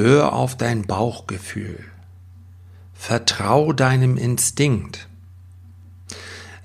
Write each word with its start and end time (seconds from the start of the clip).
Hör 0.00 0.32
auf 0.32 0.56
dein 0.56 0.86
Bauchgefühl. 0.86 1.80
Vertrau 2.94 3.72
deinem 3.72 4.16
Instinkt. 4.16 5.08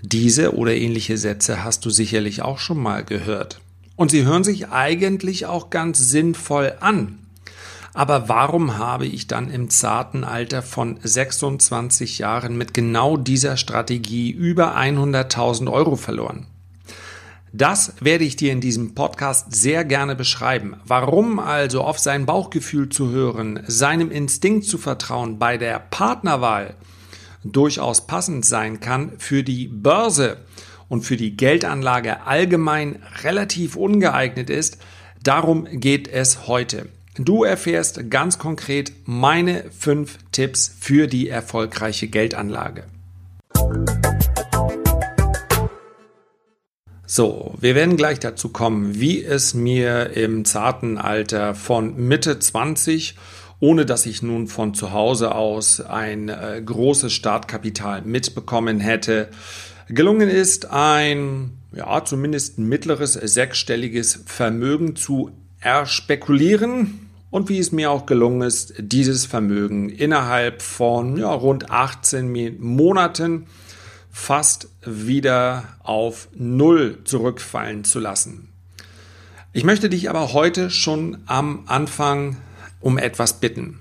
Diese 0.04 0.56
oder 0.56 0.76
ähnliche 0.76 1.18
Sätze 1.18 1.64
hast 1.64 1.84
du 1.84 1.90
sicherlich 1.90 2.44
auch 2.44 2.60
schon 2.60 2.78
mal 2.78 3.04
gehört. 3.04 3.60
Und 3.96 4.12
sie 4.12 4.24
hören 4.24 4.44
sich 4.44 4.68
eigentlich 4.68 5.48
auch 5.48 5.72
ganz 5.72 5.98
sinnvoll 5.98 6.76
an. 6.80 7.18
Aber 7.96 8.30
warum 8.30 8.78
habe 8.78 9.08
ich 9.08 9.26
dann 9.26 9.50
im 9.50 9.72
zarten 9.72 10.24
Alter 10.24 10.62
von 10.62 11.00
26 11.02 12.20
Jahren 12.20 12.56
mit 12.56 12.76
genau 12.76 13.18
dieser 13.18 13.58
Strategie 13.58 14.30
über 14.30 14.78
100.000 14.78 15.72
Euro 15.72 15.96
verloren? 15.96 16.46
Das 17.56 17.94
werde 18.00 18.24
ich 18.24 18.36
dir 18.36 18.52
in 18.52 18.62
diesem 18.62 18.96
Podcast 18.96 19.54
sehr 19.54 19.86
gerne 19.86 20.16
beschreiben. 20.16 20.76
Warum 20.88 21.38
also 21.38 21.84
auf 21.84 22.00
sein 22.00 22.26
Bauchgefühl 22.26 22.90
zu 22.90 23.12
hören, 23.12 23.60
seinem 23.68 24.10
Instinkt 24.10 24.66
zu 24.66 24.80
vertrauen 24.80 25.38
bei 25.38 25.60
der 25.60 25.78
Partnerwahl 25.78 26.74
durchaus 27.44 28.08
passend 28.08 28.44
sein 28.44 28.80
kann 28.80 29.12
für 29.20 29.44
die 29.44 29.68
Börse 29.68 30.38
und 30.90 31.04
für 31.04 31.16
die 31.16 31.38
Geldanlage 31.38 32.26
allgemein 32.26 33.04
relativ 33.24 33.76
ungeeignet 33.76 34.50
ist, 34.50 34.80
darum 35.22 35.68
geht 35.72 36.08
es 36.08 36.48
heute. 36.48 36.88
Du 37.20 37.44
erfährst 37.44 38.10
ganz 38.10 38.40
konkret 38.40 38.94
meine 39.06 39.66
fünf 39.78 40.18
Tipps 40.32 40.76
für 40.80 41.06
die 41.06 41.30
erfolgreiche 41.30 42.08
Geldanlage. 42.08 42.86
So, 47.16 47.54
wir 47.60 47.76
werden 47.76 47.96
gleich 47.96 48.18
dazu 48.18 48.50
kommen, 48.50 49.00
wie 49.00 49.24
es 49.24 49.54
mir 49.54 50.18
im 50.18 50.46
zarten 50.46 50.98
Alter 50.98 51.54
von 51.54 51.96
Mitte 51.96 52.40
20, 52.40 53.14
ohne 53.60 53.86
dass 53.86 54.08
ich 54.08 54.24
nun 54.24 54.48
von 54.48 54.74
zu 54.74 54.94
Hause 54.94 55.36
aus 55.36 55.80
ein 55.80 56.30
äh, 56.30 56.60
großes 56.66 57.14
Startkapital 57.14 58.02
mitbekommen 58.02 58.80
hätte, 58.80 59.30
gelungen 59.88 60.28
ist, 60.28 60.72
ein, 60.72 61.52
ja, 61.72 62.04
zumindest 62.04 62.58
mittleres 62.58 63.14
sechsstelliges 63.14 64.24
Vermögen 64.26 64.96
zu 64.96 65.30
erspekulieren. 65.60 67.12
Und 67.30 67.48
wie 67.48 67.60
es 67.60 67.72
mir 67.72 67.92
auch 67.92 68.08
gelungen 68.08 68.42
ist, 68.42 68.74
dieses 68.80 69.28
Vermögen 69.28 69.90
innerhalb 69.90 70.64
von 70.64 71.16
ja, 71.18 71.32
rund 71.32 71.70
18 71.70 72.58
Monaten 72.60 73.46
fast 74.14 74.70
wieder 74.86 75.64
auf 75.80 76.30
Null 76.36 77.00
zurückfallen 77.04 77.84
zu 77.84 78.00
lassen. 78.00 78.54
Ich 79.52 79.64
möchte 79.64 79.90
dich 79.90 80.10
aber 80.10 80.34
heute 80.34 80.70
schon 80.70 81.18
am 81.26 81.64
Anfang 81.66 82.38
um 82.80 82.98
etwas 82.98 83.40
bitten. 83.40 83.80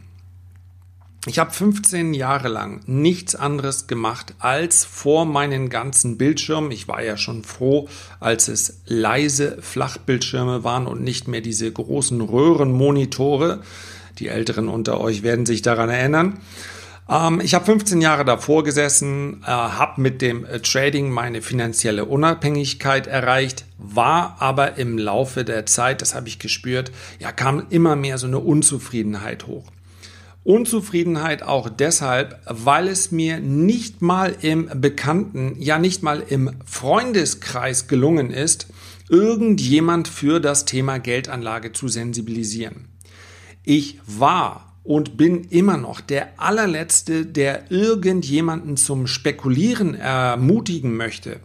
Ich 1.27 1.39
habe 1.39 1.53
15 1.53 2.15
Jahre 2.15 2.49
lang 2.49 2.81
nichts 2.87 3.37
anderes 3.37 3.87
gemacht, 3.87 4.35
als 4.41 4.85
vor 4.85 5.25
meinen 5.25 5.69
ganzen 5.69 6.19
Bildschirmen. 6.19 6.73
Ich 6.73 6.89
war 6.89 7.03
ja 7.03 7.17
schon 7.17 7.45
froh, 7.45 7.89
als 8.19 8.49
es 8.49 8.81
leise 8.87 9.59
Flachbildschirme 9.61 10.65
waren 10.65 10.87
und 10.87 11.03
nicht 11.03 11.29
mehr 11.29 11.43
diese 11.43 11.71
großen 11.71 12.21
Röhrenmonitore. 12.21 13.61
Die 14.19 14.29
Älteren 14.29 14.69
unter 14.69 15.01
euch 15.01 15.23
werden 15.23 15.47
sich 15.47 15.63
daran 15.63 15.91
erinnern. 15.91 16.41
Ähm, 17.09 17.41
ich 17.43 17.55
habe 17.55 17.65
15 17.65 18.01
Jahre 18.01 18.25
davor 18.25 18.65
gesessen, 18.65 19.43
äh, 19.43 19.47
habe 19.47 20.01
mit 20.01 20.23
dem 20.23 20.45
äh, 20.45 20.61
Trading 20.61 21.11
meine 21.11 21.43
finanzielle 21.43 22.05
Unabhängigkeit 22.05 23.07
erreicht, 23.07 23.65
war 23.79 24.37
aber 24.41 24.79
im 24.79 24.99
Laufe 24.99 25.45
der 25.45 25.67
Zeit, 25.67 26.03
das 26.03 26.15
habe 26.15 26.29
ich 26.29 26.39
gespürt, 26.39 26.93
ja, 27.19 27.33
kam 27.33 27.67
immer 27.71 27.97
mehr 27.97 28.19
so 28.19 28.27
eine 28.27 28.39
Unzufriedenheit 28.39 29.47
hoch. 29.47 29.65
Unzufriedenheit 30.45 31.45
auch 31.45 31.69
deshalb, 31.69 32.41
weil 32.47 32.89
es 32.89 33.13
mir 33.13 33.39
nicht 33.39 34.03
mal 34.03 34.35
im 34.41 34.69
Bekannten, 34.75 35.55
ja 35.61 35.79
nicht 35.79 36.03
mal 36.03 36.21
im 36.29 36.51
Freundeskreis 36.65 37.87
gelungen 37.87 38.33
ist, 38.33 38.67
irgendjemand 39.09 40.09
für 40.09 40.41
das 40.41 40.65
Thema 40.65 40.99
Geldanlage 40.99 41.73
zu 41.73 41.87
sensibilisieren. 41.87 42.89
Ich 43.63 44.01
war 44.05 44.72
und 44.85 45.17
bin 45.17 45.45
immer 45.45 45.77
noch 45.77 46.01
der 46.01 46.41
allerletzte, 46.41 47.25
der 47.25 47.71
irgendjemanden 47.71 48.77
zum 48.77 49.07
Spekulieren 49.07 49.95
ermutigen 49.95 50.97
möchte. 50.97 51.41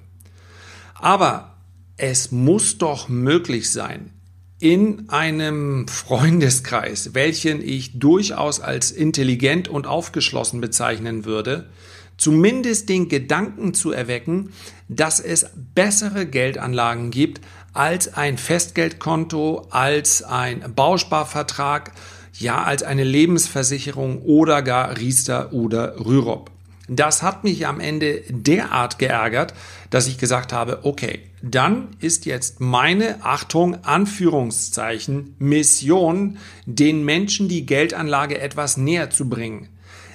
Aber 0.95 1.55
es 1.97 2.31
muss 2.31 2.77
doch 2.77 3.09
möglich 3.09 3.71
sein, 3.71 4.11
in 4.59 5.09
einem 5.09 5.87
Freundeskreis, 5.87 7.13
welchen 7.13 7.61
ich 7.61 7.99
durchaus 7.99 8.59
als 8.59 8.89
intelligent 8.91 9.67
und 9.67 9.85
aufgeschlossen 9.85 10.61
bezeichnen 10.61 11.25
würde, 11.25 11.69
zumindest 12.17 12.89
den 12.89 13.07
Gedanken 13.07 13.75
zu 13.75 13.91
erwecken, 13.91 14.49
dass 14.89 15.19
es 15.19 15.51
bessere 15.75 16.25
Geldanlagen 16.25 17.11
gibt 17.11 17.41
als 17.73 18.15
ein 18.15 18.39
Festgeldkonto, 18.39 19.67
als 19.69 20.23
ein 20.23 20.73
Bausparvertrag, 20.75 21.91
ja, 22.39 22.63
als 22.63 22.83
eine 22.83 23.03
Lebensversicherung 23.03 24.21
oder 24.21 24.61
gar 24.61 24.97
Riester 24.97 25.53
oder 25.53 26.05
Rürup. 26.05 26.51
Das 26.89 27.21
hat 27.21 27.43
mich 27.43 27.67
am 27.67 27.81
Ende 27.81 28.21
derart 28.29 28.97
geärgert, 28.97 29.53
dass 29.89 30.07
ich 30.07 30.17
gesagt 30.17 30.53
habe, 30.53 30.79
okay, 30.83 31.19
dann 31.41 31.89
ist 31.99 32.25
jetzt 32.25 32.61
meine 32.61 33.23
Achtung, 33.25 33.83
Anführungszeichen, 33.83 35.35
Mission, 35.37 36.37
den 36.65 37.03
Menschen 37.03 37.49
die 37.49 37.65
Geldanlage 37.65 38.39
etwas 38.39 38.77
näher 38.77 39.09
zu 39.09 39.27
bringen. 39.27 39.67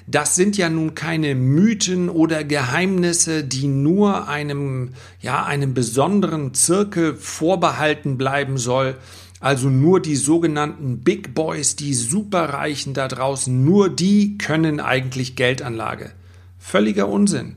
Das 0.06 0.34
sind 0.34 0.56
ja 0.56 0.69
nun 0.69 0.94
keine 0.94 1.34
Mythen 1.34 2.09
oder 2.09 2.43
Geheimnisse, 2.43 3.44
die 3.44 3.69
nur 3.69 4.28
einem, 4.28 4.94
ja, 5.21 5.44
einem 5.44 5.75
besonderen 5.75 6.55
Zirkel 6.55 7.15
vorbehalten 7.15 8.19
bleiben 8.19 8.59
soll. 8.59 8.97
Also 9.42 9.70
nur 9.70 10.00
die 10.00 10.14
sogenannten 10.14 11.00
Big 11.00 11.34
Boys, 11.34 11.75
die 11.75 11.94
Superreichen 11.94 12.94
da 12.94 13.08
draußen, 13.08 13.64
nur 13.64 13.91
die 13.91 14.38
können 14.38 14.78
eigentlich 14.78 15.34
Geldanlage. 15.34 16.12
Völliger 16.60 17.08
Unsinn. 17.08 17.56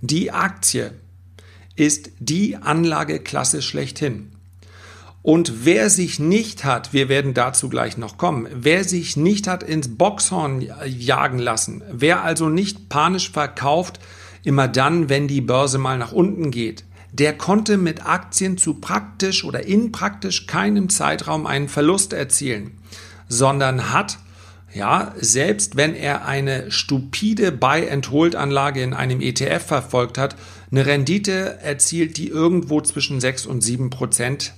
Die 0.00 0.30
Aktie 0.30 0.92
ist 1.74 2.12
die 2.20 2.56
Anlageklasse 2.56 3.62
schlechthin. 3.62 4.30
Und 5.22 5.64
wer 5.64 5.90
sich 5.90 6.20
nicht 6.20 6.64
hat, 6.64 6.92
wir 6.92 7.08
werden 7.08 7.34
dazu 7.34 7.68
gleich 7.68 7.98
noch 7.98 8.16
kommen, 8.16 8.46
wer 8.54 8.84
sich 8.84 9.16
nicht 9.16 9.48
hat 9.48 9.64
ins 9.64 9.98
Boxhorn 9.98 10.64
jagen 10.86 11.40
lassen, 11.40 11.82
wer 11.90 12.22
also 12.22 12.48
nicht 12.48 12.88
panisch 12.88 13.32
verkauft, 13.32 13.98
immer 14.44 14.68
dann, 14.68 15.08
wenn 15.08 15.26
die 15.26 15.40
Börse 15.40 15.78
mal 15.78 15.98
nach 15.98 16.12
unten 16.12 16.52
geht, 16.52 16.84
der 17.12 17.36
konnte 17.36 17.76
mit 17.76 18.06
Aktien 18.06 18.58
zu 18.58 18.74
praktisch 18.74 19.44
oder 19.44 19.64
in 19.66 19.92
praktisch 19.92 20.46
keinem 20.46 20.88
Zeitraum 20.88 21.46
einen 21.46 21.68
Verlust 21.68 22.12
erzielen, 22.12 22.72
sondern 23.28 23.92
hat 23.92 24.18
ja, 24.74 25.14
selbst 25.16 25.76
wenn 25.76 25.94
er 25.94 26.26
eine 26.26 26.70
stupide 26.70 27.52
Buy-and-Hold-Anlage 27.52 28.82
in 28.82 28.92
einem 28.92 29.20
ETF 29.20 29.64
verfolgt 29.66 30.18
hat, 30.18 30.36
eine 30.70 30.84
Rendite 30.84 31.58
erzielt, 31.62 32.18
die 32.18 32.28
irgendwo 32.28 32.80
zwischen 32.82 33.20
6 33.20 33.46
und 33.46 33.62
7 33.62 33.88
Prozent 33.88 34.52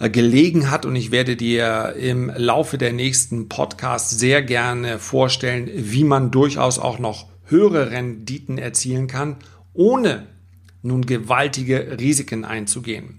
äh, 0.00 0.08
gelegen 0.08 0.70
hat. 0.70 0.86
Und 0.86 0.96
ich 0.96 1.10
werde 1.10 1.36
dir 1.36 1.94
im 1.98 2.32
Laufe 2.34 2.78
der 2.78 2.94
nächsten 2.94 3.48
Podcasts 3.50 4.18
sehr 4.18 4.42
gerne 4.42 4.98
vorstellen, 4.98 5.70
wie 5.72 6.04
man 6.04 6.30
durchaus 6.30 6.78
auch 6.78 6.98
noch 6.98 7.26
höhere 7.44 7.90
Renditen 7.90 8.56
erzielen 8.56 9.06
kann, 9.06 9.36
ohne 9.74 10.26
nun 10.84 11.06
gewaltige 11.06 11.98
Risiken 11.98 12.44
einzugehen. 12.44 13.18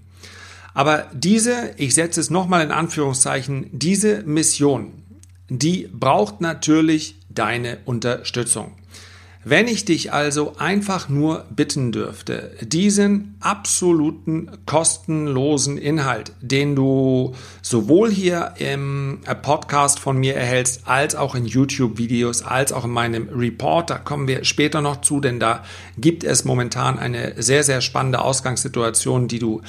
Aber 0.74 1.10
diese, 1.12 1.72
ich 1.76 1.94
setze 1.94 2.20
es 2.20 2.30
nochmal 2.30 2.62
in 2.62 2.70
Anführungszeichen, 2.70 3.68
diese 3.72 4.22
Mission, 4.22 4.92
die 5.48 5.88
braucht 5.92 6.40
natürlich 6.40 7.16
deine 7.28 7.78
Unterstützung. 7.84 8.72
Wenn 9.48 9.68
ich 9.68 9.84
dich 9.84 10.12
also 10.12 10.56
einfach 10.58 11.08
nur 11.08 11.44
bitten 11.54 11.92
dürfte, 11.92 12.50
diesen 12.62 13.36
absoluten 13.38 14.50
kostenlosen 14.66 15.78
Inhalt, 15.78 16.32
den 16.40 16.74
du 16.74 17.32
sowohl 17.62 18.10
hier 18.10 18.54
im 18.58 19.20
Podcast 19.42 20.00
von 20.00 20.16
mir 20.16 20.34
erhältst, 20.34 20.88
als 20.88 21.14
auch 21.14 21.36
in 21.36 21.46
YouTube-Videos, 21.46 22.42
als 22.42 22.72
auch 22.72 22.86
in 22.86 22.90
meinem 22.90 23.28
Report, 23.28 23.88
da 23.88 23.98
kommen 23.98 24.26
wir 24.26 24.42
später 24.42 24.80
noch 24.80 25.02
zu, 25.02 25.20
denn 25.20 25.38
da 25.38 25.62
gibt 25.96 26.24
es 26.24 26.44
momentan 26.44 26.98
eine 26.98 27.40
sehr, 27.40 27.62
sehr 27.62 27.82
spannende 27.82 28.22
Ausgangssituation, 28.22 29.28
die 29.28 29.38
du, 29.38 29.62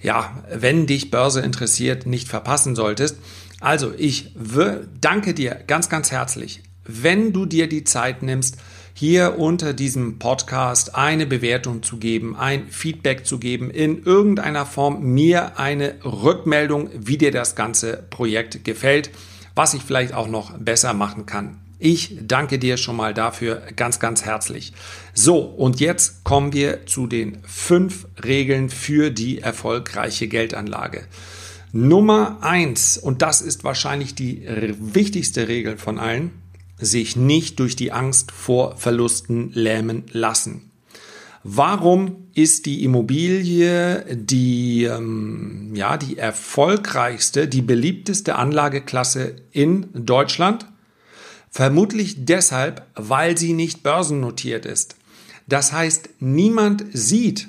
ja, 0.00 0.42
wenn 0.50 0.86
dich 0.86 1.10
Börse 1.10 1.42
interessiert, 1.42 2.06
nicht 2.06 2.28
verpassen 2.28 2.74
solltest. 2.74 3.18
Also, 3.60 3.92
ich 3.94 4.34
danke 5.02 5.34
dir 5.34 5.54
ganz, 5.66 5.90
ganz 5.90 6.10
herzlich, 6.12 6.62
wenn 6.86 7.34
du 7.34 7.44
dir 7.44 7.68
die 7.68 7.84
Zeit 7.84 8.22
nimmst, 8.22 8.56
hier 8.98 9.38
unter 9.38 9.74
diesem 9.74 10.18
Podcast 10.18 10.96
eine 10.96 11.24
Bewertung 11.24 11.84
zu 11.84 11.98
geben, 11.98 12.34
ein 12.34 12.66
Feedback 12.66 13.24
zu 13.24 13.38
geben, 13.38 13.70
in 13.70 14.02
irgendeiner 14.02 14.66
Form 14.66 15.14
mir 15.14 15.56
eine 15.56 16.04
Rückmeldung, 16.04 16.90
wie 16.92 17.16
dir 17.16 17.30
das 17.30 17.54
ganze 17.54 18.04
Projekt 18.10 18.64
gefällt. 18.64 19.10
was 19.54 19.74
ich 19.74 19.82
vielleicht 19.82 20.14
auch 20.14 20.28
noch 20.28 20.56
besser 20.56 20.94
machen 20.94 21.26
kann. 21.26 21.58
Ich 21.80 22.16
danke 22.22 22.60
dir 22.60 22.76
schon 22.76 22.94
mal 22.94 23.12
dafür 23.12 23.62
ganz, 23.74 23.98
ganz 23.98 24.24
herzlich. 24.24 24.72
So, 25.14 25.38
und 25.38 25.80
jetzt 25.80 26.22
kommen 26.22 26.52
wir 26.52 26.86
zu 26.86 27.08
den 27.08 27.38
fünf 27.44 28.06
Regeln 28.24 28.68
für 28.68 29.10
die 29.10 29.40
erfolgreiche 29.40 30.28
Geldanlage. 30.28 31.06
Nummer 31.72 32.38
eins, 32.40 32.98
und 32.98 33.20
das 33.20 33.40
ist 33.40 33.64
wahrscheinlich 33.64 34.14
die 34.14 34.44
wichtigste 34.78 35.48
Regel 35.48 35.76
von 35.76 35.98
allen, 35.98 36.30
sich 36.80 37.16
nicht 37.16 37.58
durch 37.60 37.76
die 37.76 37.92
Angst 37.92 38.30
vor 38.32 38.76
Verlusten 38.76 39.50
lähmen 39.52 40.04
lassen. 40.12 40.70
Warum 41.42 42.28
ist 42.34 42.66
die 42.66 42.84
Immobilie 42.84 44.04
die, 44.14 44.84
ähm, 44.84 45.72
ja, 45.74 45.96
die 45.96 46.18
erfolgreichste, 46.18 47.48
die 47.48 47.62
beliebteste 47.62 48.34
Anlageklasse 48.36 49.36
in 49.52 49.86
Deutschland? 49.94 50.66
Vermutlich 51.50 52.26
deshalb, 52.26 52.86
weil 52.94 53.38
sie 53.38 53.54
nicht 53.54 53.82
börsennotiert 53.82 54.66
ist. 54.66 54.96
Das 55.46 55.72
heißt, 55.72 56.10
niemand 56.20 56.84
sieht, 56.92 57.48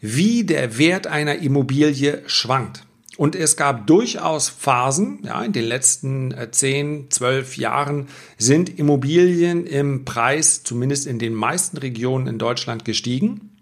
wie 0.00 0.44
der 0.44 0.78
Wert 0.78 1.06
einer 1.06 1.36
Immobilie 1.36 2.22
schwankt. 2.26 2.85
Und 3.16 3.34
es 3.34 3.56
gab 3.56 3.86
durchaus 3.86 4.48
Phasen, 4.48 5.20
ja, 5.24 5.42
in 5.42 5.52
den 5.52 5.64
letzten 5.64 6.34
10, 6.50 7.06
äh, 7.06 7.08
12 7.08 7.56
Jahren 7.56 8.08
sind 8.36 8.78
Immobilien 8.78 9.66
im 9.66 10.04
Preis, 10.04 10.62
zumindest 10.62 11.06
in 11.06 11.18
den 11.18 11.34
meisten 11.34 11.78
Regionen 11.78 12.26
in 12.26 12.38
Deutschland, 12.38 12.84
gestiegen. 12.84 13.56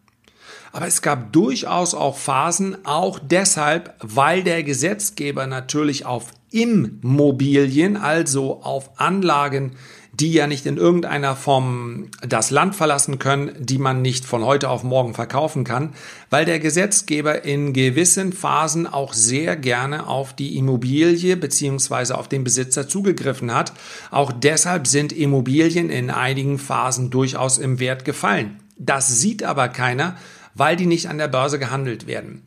Aber 0.72 0.88
es 0.88 1.02
gab 1.02 1.32
durchaus 1.32 1.94
auch 1.94 2.18
Phasen, 2.18 2.84
auch 2.84 3.20
deshalb, 3.20 3.94
weil 4.00 4.42
der 4.42 4.64
Gesetzgeber 4.64 5.46
natürlich 5.46 6.04
auf 6.04 6.32
Immobilien, 6.50 7.96
also 7.96 8.60
auf 8.60 8.98
Anlagen, 8.98 9.76
die 10.20 10.32
ja 10.32 10.46
nicht 10.46 10.66
in 10.66 10.76
irgendeiner 10.76 11.34
Form 11.34 12.08
das 12.26 12.50
Land 12.50 12.76
verlassen 12.76 13.18
können, 13.18 13.52
die 13.58 13.78
man 13.78 14.02
nicht 14.02 14.24
von 14.24 14.44
heute 14.44 14.68
auf 14.68 14.84
morgen 14.84 15.14
verkaufen 15.14 15.64
kann, 15.64 15.92
weil 16.30 16.44
der 16.44 16.60
Gesetzgeber 16.60 17.44
in 17.44 17.72
gewissen 17.72 18.32
Phasen 18.32 18.86
auch 18.86 19.12
sehr 19.12 19.56
gerne 19.56 20.06
auf 20.06 20.32
die 20.32 20.56
Immobilie 20.56 21.36
beziehungsweise 21.36 22.16
auf 22.16 22.28
den 22.28 22.44
Besitzer 22.44 22.88
zugegriffen 22.88 23.52
hat. 23.52 23.72
Auch 24.10 24.32
deshalb 24.32 24.86
sind 24.86 25.12
Immobilien 25.12 25.90
in 25.90 26.10
einigen 26.10 26.58
Phasen 26.58 27.10
durchaus 27.10 27.58
im 27.58 27.80
Wert 27.80 28.04
gefallen. 28.04 28.60
Das 28.78 29.20
sieht 29.20 29.42
aber 29.42 29.68
keiner, 29.68 30.16
weil 30.54 30.76
die 30.76 30.86
nicht 30.86 31.08
an 31.08 31.18
der 31.18 31.28
Börse 31.28 31.58
gehandelt 31.58 32.06
werden. 32.06 32.42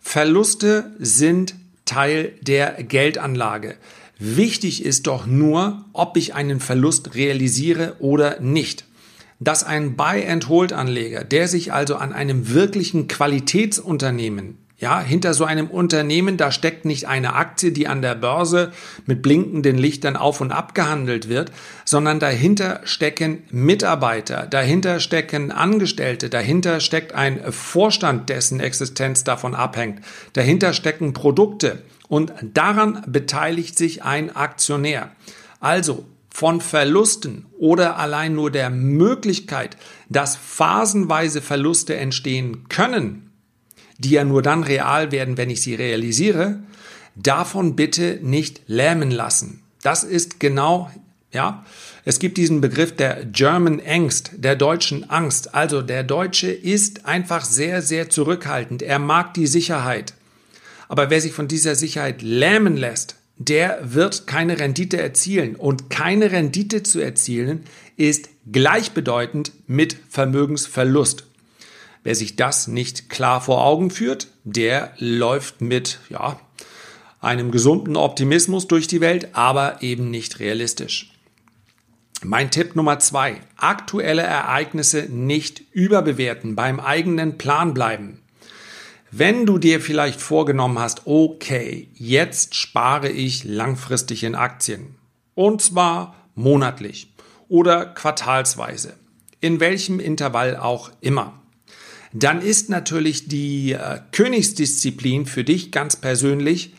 Verluste 0.00 0.90
sind 0.98 1.54
Teil 1.84 2.32
der 2.40 2.82
Geldanlage. 2.82 3.76
Wichtig 4.24 4.84
ist 4.84 5.08
doch 5.08 5.26
nur, 5.26 5.84
ob 5.92 6.16
ich 6.16 6.32
einen 6.32 6.60
Verlust 6.60 7.16
realisiere 7.16 7.96
oder 7.98 8.38
nicht. 8.38 8.84
Dass 9.40 9.64
ein 9.64 9.96
Buy-and-Hold-Anleger, 9.96 11.24
der 11.24 11.48
sich 11.48 11.72
also 11.72 11.96
an 11.96 12.12
einem 12.12 12.54
wirklichen 12.54 13.08
Qualitätsunternehmen 13.08 14.58
ja, 14.78 15.00
hinter 15.00 15.34
so 15.34 15.44
einem 15.44 15.66
Unternehmen, 15.66 16.36
da 16.36 16.52
steckt 16.52 16.84
nicht 16.84 17.08
eine 17.08 17.34
Aktie, 17.34 17.72
die 17.72 17.88
an 17.88 18.00
der 18.00 18.14
Börse 18.14 18.70
mit 19.06 19.22
blinkenden 19.22 19.76
Lichtern 19.76 20.16
auf 20.16 20.40
und 20.40 20.52
ab 20.52 20.72
gehandelt 20.76 21.28
wird, 21.28 21.50
sondern 21.84 22.20
dahinter 22.20 22.80
stecken 22.84 23.42
Mitarbeiter, 23.50 24.46
dahinter 24.46 25.00
stecken 25.00 25.50
Angestellte, 25.50 26.30
dahinter 26.30 26.78
steckt 26.78 27.12
ein 27.12 27.40
Vorstand, 27.50 28.28
dessen 28.28 28.60
Existenz 28.60 29.24
davon 29.24 29.56
abhängt, 29.56 30.00
dahinter 30.32 30.72
stecken 30.72 31.12
Produkte 31.12 31.82
und 32.12 32.34
daran 32.42 33.04
beteiligt 33.06 33.78
sich 33.78 34.02
ein 34.02 34.36
Aktionär. 34.36 35.12
Also 35.60 36.04
von 36.28 36.60
Verlusten 36.60 37.46
oder 37.58 37.96
allein 37.96 38.34
nur 38.34 38.50
der 38.50 38.68
Möglichkeit, 38.68 39.78
dass 40.10 40.36
phasenweise 40.36 41.40
Verluste 41.40 41.96
entstehen 41.96 42.68
können, 42.68 43.30
die 43.96 44.10
ja 44.10 44.24
nur 44.24 44.42
dann 44.42 44.62
real 44.62 45.10
werden, 45.10 45.38
wenn 45.38 45.48
ich 45.48 45.62
sie 45.62 45.74
realisiere, 45.74 46.58
davon 47.14 47.76
bitte 47.76 48.18
nicht 48.20 48.60
lähmen 48.66 49.10
lassen. 49.10 49.62
Das 49.80 50.04
ist 50.04 50.38
genau, 50.38 50.90
ja, 51.32 51.64
es 52.04 52.18
gibt 52.18 52.36
diesen 52.36 52.60
Begriff 52.60 52.94
der 52.94 53.24
German 53.24 53.80
Angst, 53.80 54.32
der 54.34 54.56
deutschen 54.56 55.08
Angst. 55.08 55.54
Also 55.54 55.80
der 55.80 56.02
Deutsche 56.02 56.52
ist 56.52 57.06
einfach 57.06 57.46
sehr, 57.46 57.80
sehr 57.80 58.10
zurückhaltend. 58.10 58.82
Er 58.82 58.98
mag 58.98 59.32
die 59.32 59.46
Sicherheit. 59.46 60.12
Aber 60.92 61.08
wer 61.08 61.22
sich 61.22 61.32
von 61.32 61.48
dieser 61.48 61.74
Sicherheit 61.74 62.20
lähmen 62.20 62.76
lässt, 62.76 63.16
der 63.38 63.78
wird 63.82 64.26
keine 64.26 64.60
Rendite 64.60 65.00
erzielen. 65.00 65.56
Und 65.56 65.88
keine 65.88 66.32
Rendite 66.32 66.82
zu 66.82 67.00
erzielen 67.00 67.64
ist 67.96 68.28
gleichbedeutend 68.52 69.52
mit 69.66 69.96
Vermögensverlust. 70.10 71.24
Wer 72.02 72.14
sich 72.14 72.36
das 72.36 72.66
nicht 72.68 73.08
klar 73.08 73.40
vor 73.40 73.64
Augen 73.64 73.90
führt, 73.90 74.28
der 74.44 74.92
läuft 74.98 75.62
mit, 75.62 75.98
ja, 76.10 76.38
einem 77.22 77.52
gesunden 77.52 77.96
Optimismus 77.96 78.68
durch 78.68 78.86
die 78.86 79.00
Welt, 79.00 79.30
aber 79.32 79.82
eben 79.82 80.10
nicht 80.10 80.40
realistisch. 80.40 81.10
Mein 82.22 82.50
Tipp 82.50 82.76
Nummer 82.76 82.98
zwei. 82.98 83.40
Aktuelle 83.56 84.24
Ereignisse 84.24 85.06
nicht 85.08 85.62
überbewerten, 85.72 86.54
beim 86.54 86.80
eigenen 86.80 87.38
Plan 87.38 87.72
bleiben. 87.72 88.21
Wenn 89.12 89.46
du 89.46 89.58
dir 89.58 89.80
vielleicht 89.80 90.20
vorgenommen 90.20 90.78
hast, 90.78 91.06
okay, 91.06 91.88
jetzt 91.94 92.54
spare 92.54 93.08
ich 93.08 93.44
langfristig 93.44 94.24
in 94.24 94.34
Aktien. 94.34 94.96
Und 95.34 95.62
zwar 95.62 96.16
monatlich 96.34 97.12
oder 97.48 97.86
quartalsweise. 97.86 98.94
In 99.40 99.60
welchem 99.60 100.00
Intervall 100.00 100.56
auch 100.56 100.90
immer 101.00 101.34
dann 102.12 102.42
ist 102.42 102.68
natürlich 102.68 103.28
die 103.28 103.72
äh, 103.72 104.00
Königsdisziplin 104.12 105.26
für 105.26 105.44
dich 105.44 105.72
ganz 105.72 105.96
persönlich 105.96 106.74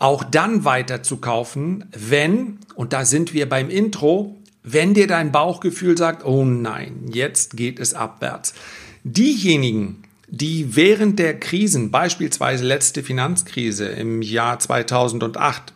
auch 0.00 0.24
dann 0.24 0.64
weiter 0.64 1.02
zu 1.02 1.18
kaufen, 1.18 1.84
wenn, 1.96 2.58
und 2.74 2.92
da 2.92 3.04
sind 3.04 3.34
wir 3.34 3.48
beim 3.48 3.68
Intro, 3.68 4.36
wenn 4.62 4.94
dir 4.94 5.06
dein 5.06 5.32
Bauchgefühl 5.32 5.96
sagt, 5.96 6.24
oh 6.24 6.44
nein, 6.44 7.06
jetzt 7.12 7.56
geht 7.56 7.80
es 7.80 7.94
abwärts. 7.94 8.54
Diejenigen, 9.02 10.02
die 10.28 10.76
während 10.76 11.18
der 11.18 11.38
Krisen, 11.40 11.90
beispielsweise 11.90 12.64
letzte 12.64 13.02
Finanzkrise 13.02 13.86
im 13.86 14.22
Jahr 14.22 14.58
2008, 14.58 15.72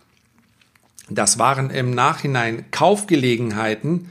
das 1.11 1.39
waren 1.39 1.71
im 1.71 1.91
Nachhinein 1.91 2.67
Kaufgelegenheiten, 2.71 4.11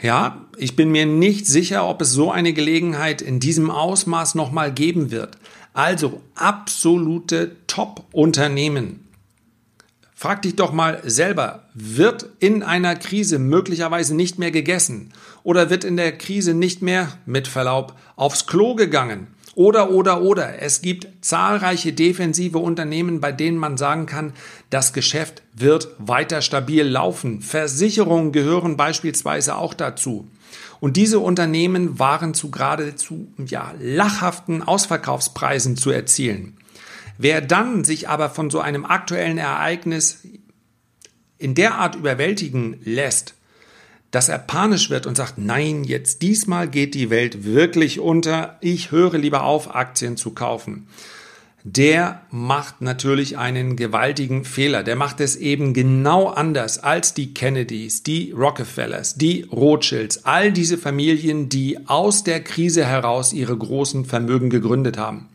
ja, 0.00 0.44
ich 0.56 0.76
bin 0.76 0.90
mir 0.90 1.06
nicht 1.06 1.46
sicher, 1.46 1.88
ob 1.88 2.02
es 2.02 2.10
so 2.10 2.30
eine 2.30 2.52
Gelegenheit 2.52 3.22
in 3.22 3.40
diesem 3.40 3.70
Ausmaß 3.70 4.34
nochmal 4.34 4.72
geben 4.72 5.10
wird. 5.10 5.38
Also 5.72 6.20
absolute 6.34 7.56
Top-Unternehmen. 7.66 9.08
Frag 10.14 10.42
dich 10.42 10.56
doch 10.56 10.72
mal 10.72 11.00
selber, 11.04 11.64
wird 11.74 12.26
in 12.38 12.62
einer 12.62 12.96
Krise 12.96 13.38
möglicherweise 13.38 14.14
nicht 14.14 14.38
mehr 14.38 14.50
gegessen 14.50 15.12
oder 15.42 15.70
wird 15.70 15.84
in 15.84 15.96
der 15.96 16.16
Krise 16.16 16.54
nicht 16.54 16.82
mehr, 16.82 17.08
mit 17.26 17.48
Verlaub, 17.48 17.94
aufs 18.16 18.46
Klo 18.46 18.74
gegangen? 18.74 19.26
Oder, 19.54 19.90
oder, 19.90 20.22
oder. 20.22 20.60
Es 20.60 20.82
gibt 20.82 21.06
zahlreiche 21.20 21.92
defensive 21.92 22.58
Unternehmen, 22.58 23.20
bei 23.20 23.30
denen 23.30 23.56
man 23.56 23.76
sagen 23.76 24.06
kann, 24.06 24.32
das 24.70 24.92
Geschäft 24.92 25.42
wird 25.54 25.88
weiter 25.98 26.42
stabil 26.42 26.82
laufen. 26.82 27.40
Versicherungen 27.40 28.32
gehören 28.32 28.76
beispielsweise 28.76 29.56
auch 29.56 29.74
dazu. 29.74 30.26
Und 30.80 30.96
diese 30.96 31.20
Unternehmen 31.20 31.98
waren 31.98 32.34
zu 32.34 32.50
geradezu 32.50 33.28
ja, 33.46 33.72
lachhaften 33.80 34.62
Ausverkaufspreisen 34.62 35.76
zu 35.76 35.90
erzielen. 35.90 36.56
Wer 37.16 37.40
dann 37.40 37.84
sich 37.84 38.08
aber 38.08 38.28
von 38.30 38.50
so 38.50 38.60
einem 38.60 38.84
aktuellen 38.84 39.38
Ereignis 39.38 40.22
in 41.38 41.54
der 41.54 41.76
Art 41.76 41.94
überwältigen 41.94 42.80
lässt, 42.84 43.34
dass 44.14 44.28
er 44.28 44.38
panisch 44.38 44.90
wird 44.90 45.06
und 45.06 45.16
sagt, 45.16 45.38
nein, 45.38 45.82
jetzt 45.82 46.22
diesmal 46.22 46.68
geht 46.68 46.94
die 46.94 47.10
Welt 47.10 47.44
wirklich 47.44 47.98
unter, 47.98 48.58
ich 48.60 48.92
höre 48.92 49.18
lieber 49.18 49.42
auf, 49.42 49.74
Aktien 49.74 50.16
zu 50.16 50.30
kaufen. 50.30 50.86
Der 51.64 52.20
macht 52.30 52.80
natürlich 52.80 53.38
einen 53.38 53.74
gewaltigen 53.74 54.44
Fehler. 54.44 54.84
Der 54.84 54.94
macht 54.94 55.20
es 55.20 55.34
eben 55.34 55.72
genau 55.72 56.28
anders 56.28 56.78
als 56.78 57.14
die 57.14 57.34
Kennedys, 57.34 58.02
die 58.04 58.30
Rockefellers, 58.30 59.14
die 59.14 59.48
Rothschilds, 59.50 60.26
all 60.26 60.52
diese 60.52 60.78
Familien, 60.78 61.48
die 61.48 61.88
aus 61.88 62.22
der 62.22 62.44
Krise 62.44 62.84
heraus 62.84 63.32
ihre 63.32 63.56
großen 63.56 64.04
Vermögen 64.04 64.50
gegründet 64.50 64.96
haben. 64.96 65.28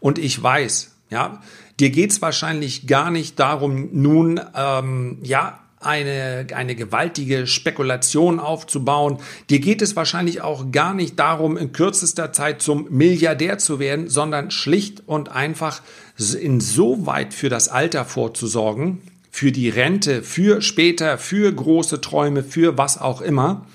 Und 0.00 0.18
ich 0.18 0.42
weiß, 0.42 0.96
ja, 1.10 1.40
dir 1.80 1.90
geht's 1.90 2.20
wahrscheinlich 2.20 2.86
gar 2.86 3.10
nicht 3.10 3.38
darum, 3.38 3.88
nun 3.92 4.38
ähm, 4.54 5.18
ja 5.22 5.60
eine, 5.80 6.46
eine 6.54 6.74
gewaltige 6.74 7.46
Spekulation 7.46 8.40
aufzubauen. 8.40 9.18
Dir 9.48 9.60
geht 9.60 9.82
es 9.82 9.96
wahrscheinlich 9.96 10.40
auch 10.40 10.72
gar 10.72 10.94
nicht 10.94 11.18
darum, 11.18 11.56
in 11.56 11.72
kürzester 11.72 12.32
Zeit 12.32 12.62
zum 12.62 12.86
Milliardär 12.90 13.58
zu 13.58 13.78
werden, 13.78 14.08
sondern 14.08 14.50
schlicht 14.50 15.02
und 15.06 15.30
einfach 15.30 15.82
insoweit 16.18 17.32
für 17.32 17.48
das 17.48 17.68
Alter 17.68 18.04
vorzusorgen, 18.04 19.00
für 19.30 19.52
die 19.52 19.68
Rente, 19.68 20.22
für 20.22 20.62
später, 20.62 21.16
für 21.16 21.52
große 21.52 22.00
Träume, 22.00 22.42
für 22.42 22.76
was 22.76 23.00
auch 23.00 23.20
immer, 23.20 23.66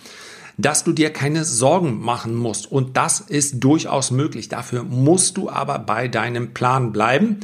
dass 0.58 0.84
du 0.84 0.92
dir 0.92 1.12
keine 1.12 1.46
Sorgen 1.46 2.00
machen 2.02 2.36
musst. 2.36 2.72
Und 2.72 2.98
das 2.98 3.22
ist 3.22 3.64
durchaus 3.64 4.12
möglich. 4.12 4.50
Dafür 4.50 4.84
musst 4.84 5.38
du 5.38 5.50
aber 5.50 5.80
bei 5.80 6.08
deinem 6.08 6.54
Plan 6.54 6.92
bleiben 6.92 7.40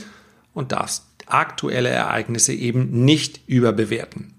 und 0.54 0.74
darfst 0.74 1.06
aktuelle 1.26 1.90
Ereignisse 1.90 2.54
eben 2.54 3.06
nicht 3.06 3.42
überbewerten. 3.48 4.34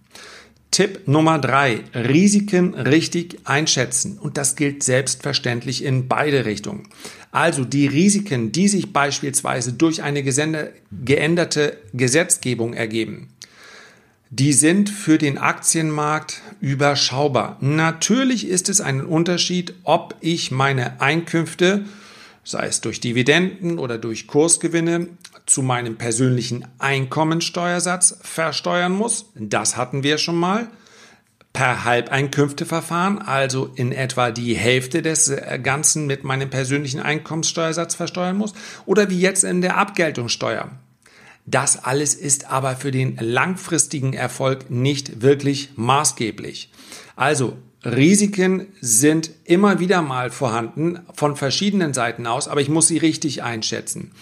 Tipp 0.70 1.06
Nummer 1.06 1.38
drei: 1.38 1.80
Risiken 1.94 2.74
richtig 2.74 3.38
einschätzen. 3.44 4.18
Und 4.18 4.36
das 4.36 4.56
gilt 4.56 4.82
selbstverständlich 4.82 5.84
in 5.84 6.08
beide 6.08 6.44
Richtungen. 6.44 6.88
Also 7.32 7.64
die 7.64 7.86
Risiken, 7.86 8.52
die 8.52 8.68
sich 8.68 8.92
beispielsweise 8.92 9.72
durch 9.72 10.02
eine 10.02 10.22
geänderte 10.22 11.78
Gesetzgebung 11.92 12.74
ergeben, 12.74 13.28
die 14.30 14.52
sind 14.52 14.90
für 14.90 15.18
den 15.18 15.38
Aktienmarkt 15.38 16.40
überschaubar. 16.60 17.56
Natürlich 17.60 18.46
ist 18.46 18.68
es 18.68 18.80
ein 18.80 19.04
Unterschied, 19.04 19.74
ob 19.82 20.14
ich 20.20 20.52
meine 20.52 21.00
Einkünfte, 21.00 21.84
sei 22.44 22.66
es 22.66 22.80
durch 22.80 23.00
Dividenden 23.00 23.78
oder 23.78 23.98
durch 23.98 24.28
Kursgewinne, 24.28 25.08
zu 25.50 25.62
meinem 25.62 25.96
persönlichen 25.96 26.64
Einkommensteuersatz 26.78 28.18
versteuern 28.22 28.92
muss. 28.92 29.26
Das 29.34 29.76
hatten 29.76 30.04
wir 30.04 30.16
schon 30.18 30.36
mal 30.36 30.68
per 31.52 31.84
Halbeinkünfteverfahren, 31.84 33.18
also 33.18 33.72
in 33.74 33.90
etwa 33.90 34.30
die 34.30 34.54
Hälfte 34.54 35.02
des 35.02 35.28
äh, 35.28 35.58
Ganzen 35.60 36.06
mit 36.06 36.22
meinem 36.22 36.48
persönlichen 36.48 37.00
Einkommenssteuersatz 37.00 37.96
versteuern 37.96 38.36
muss, 38.36 38.54
oder 38.86 39.10
wie 39.10 39.18
jetzt 39.18 39.42
in 39.42 39.60
der 39.60 39.76
Abgeltungssteuer. 39.76 40.70
Das 41.46 41.82
alles 41.82 42.14
ist 42.14 42.48
aber 42.48 42.76
für 42.76 42.92
den 42.92 43.16
langfristigen 43.16 44.12
Erfolg 44.12 44.70
nicht 44.70 45.22
wirklich 45.22 45.70
maßgeblich. 45.74 46.70
Also 47.16 47.56
Risiken 47.84 48.68
sind 48.80 49.32
immer 49.42 49.80
wieder 49.80 50.02
mal 50.02 50.30
vorhanden 50.30 51.00
von 51.12 51.34
verschiedenen 51.34 51.92
Seiten 51.92 52.28
aus, 52.28 52.46
aber 52.46 52.60
ich 52.60 52.68
muss 52.68 52.86
sie 52.86 52.98
richtig 52.98 53.42
einschätzen. 53.42 54.12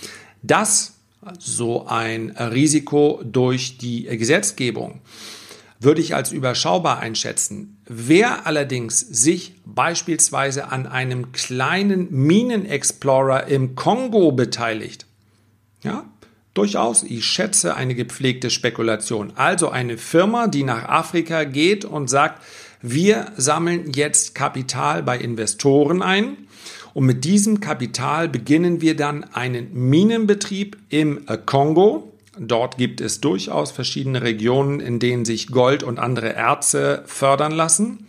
Dass 0.43 0.98
so 1.39 1.87
ein 1.87 2.31
Risiko 2.31 3.21
durch 3.25 3.79
die 3.79 4.05
Gesetzgebung 4.05 5.01
würde 5.81 6.01
ich 6.01 6.15
als 6.15 6.33
überschaubar 6.33 6.99
einschätzen. 6.99 7.81
Wer 7.87 8.47
allerdings 8.47 8.99
sich 9.01 9.55
beispielsweise 9.65 10.71
an 10.73 10.87
einem 10.87 11.33
kleinen 11.33 12.09
Minenexplorer 12.11 13.47
im 13.47 13.75
Kongo 13.77 14.33
beteiligt, 14.33 15.07
ja, 15.83 16.05
durchaus, 16.55 17.05
ich 17.05 17.25
schätze 17.25 17.77
eine 17.77 17.95
gepflegte 17.95 18.51
Spekulation. 18.51 19.33
Also 19.37 19.69
eine 19.69 19.97
Firma, 19.99 20.49
die 20.49 20.65
nach 20.65 20.89
Afrika 20.89 21.45
geht 21.45 21.85
und 21.85 22.09
sagt, 22.09 22.43
wir 22.83 23.33
sammeln 23.37 23.93
jetzt 23.93 24.35
Kapital 24.35 25.05
bei 25.05 25.19
Investoren 25.19 26.03
ein 26.03 26.48
und 26.99 27.07
mit 27.07 27.25
diesem 27.25 27.61
Kapital 27.61 28.29
beginnen 28.29 28.81
wir 28.81 28.97
dann 28.97 29.23
einen 29.23 29.73
Minenbetrieb 29.73 30.77
im 30.89 31.25
Kongo 31.47 32.13
Dort 32.37 32.77
gibt 32.77 33.01
es 33.01 33.21
durchaus 33.21 33.71
verschiedene 33.71 34.23
Regionen, 34.23 34.81
in 34.81 34.99
denen 34.99 35.25
sich 35.25 35.47
Gold 35.47 35.85
und 35.85 36.01
andere 36.01 36.33
Erze 36.35 37.05
fördern 37.07 37.53
lassen. 37.53 38.07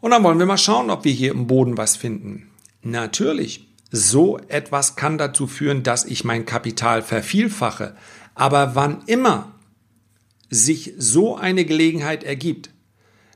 Und 0.00 0.10
dann 0.10 0.24
wollen 0.24 0.40
wir 0.40 0.46
mal 0.46 0.58
schauen, 0.58 0.90
ob 0.90 1.04
wir 1.04 1.12
hier 1.12 1.30
im 1.30 1.46
Boden 1.46 1.76
was 1.76 1.94
finden. 1.94 2.50
Natürlich, 2.82 3.68
so 3.92 4.36
etwas 4.48 4.96
kann 4.96 5.16
dazu 5.16 5.46
führen, 5.46 5.84
dass 5.84 6.04
ich 6.04 6.24
mein 6.24 6.44
Kapital 6.44 7.02
vervielfache. 7.02 7.94
Aber 8.34 8.74
wann 8.74 9.04
immer 9.06 9.52
sich 10.50 10.92
so 10.98 11.36
eine 11.36 11.64
Gelegenheit 11.64 12.24
ergibt, 12.24 12.70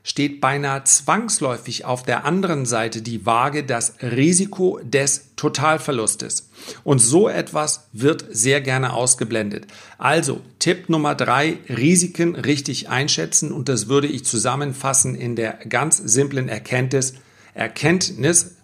steht 0.03 0.41
beinahe 0.41 0.83
zwangsläufig 0.83 1.85
auf 1.85 2.03
der 2.03 2.25
anderen 2.25 2.65
Seite 2.65 3.01
die 3.01 3.25
Waage 3.25 3.63
das 3.63 3.93
Risiko 4.01 4.79
des 4.83 5.35
Totalverlustes. 5.35 6.49
Und 6.83 6.99
so 6.99 7.29
etwas 7.29 7.87
wird 7.93 8.25
sehr 8.29 8.61
gerne 8.61 8.93
ausgeblendet. 8.93 9.67
Also 9.97 10.41
Tipp 10.59 10.89
Nummer 10.89 11.15
drei, 11.15 11.57
Risiken 11.69 12.35
richtig 12.35 12.89
einschätzen 12.89 13.51
und 13.51 13.69
das 13.69 13.87
würde 13.87 14.07
ich 14.07 14.25
zusammenfassen 14.25 15.15
in 15.15 15.35
der 15.35 15.59
ganz 15.69 15.97
simplen 15.97 16.49
Erkenntnis, 16.49 17.13
Erkenntnis, 17.53 18.55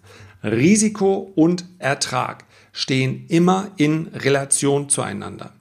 Risiko 0.44 1.32
und 1.36 1.66
Ertrag 1.80 2.46
stehen 2.72 3.26
immer 3.28 3.72
in 3.78 4.08
Relation 4.14 4.90
zueinander. 4.90 5.54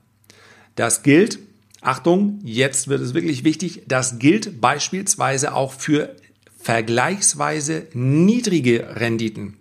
Das 0.75 1.01
gilt 1.01 1.39
Achtung, 1.81 2.39
jetzt 2.43 2.87
wird 2.87 3.01
es 3.01 3.13
wirklich 3.13 3.43
wichtig, 3.43 3.83
das 3.87 4.19
gilt 4.19 4.59
beispielsweise 4.61 5.53
auch 5.53 5.73
für 5.73 6.15
vergleichsweise 6.59 7.87
niedrige 7.93 8.95
Renditen. 8.95 9.57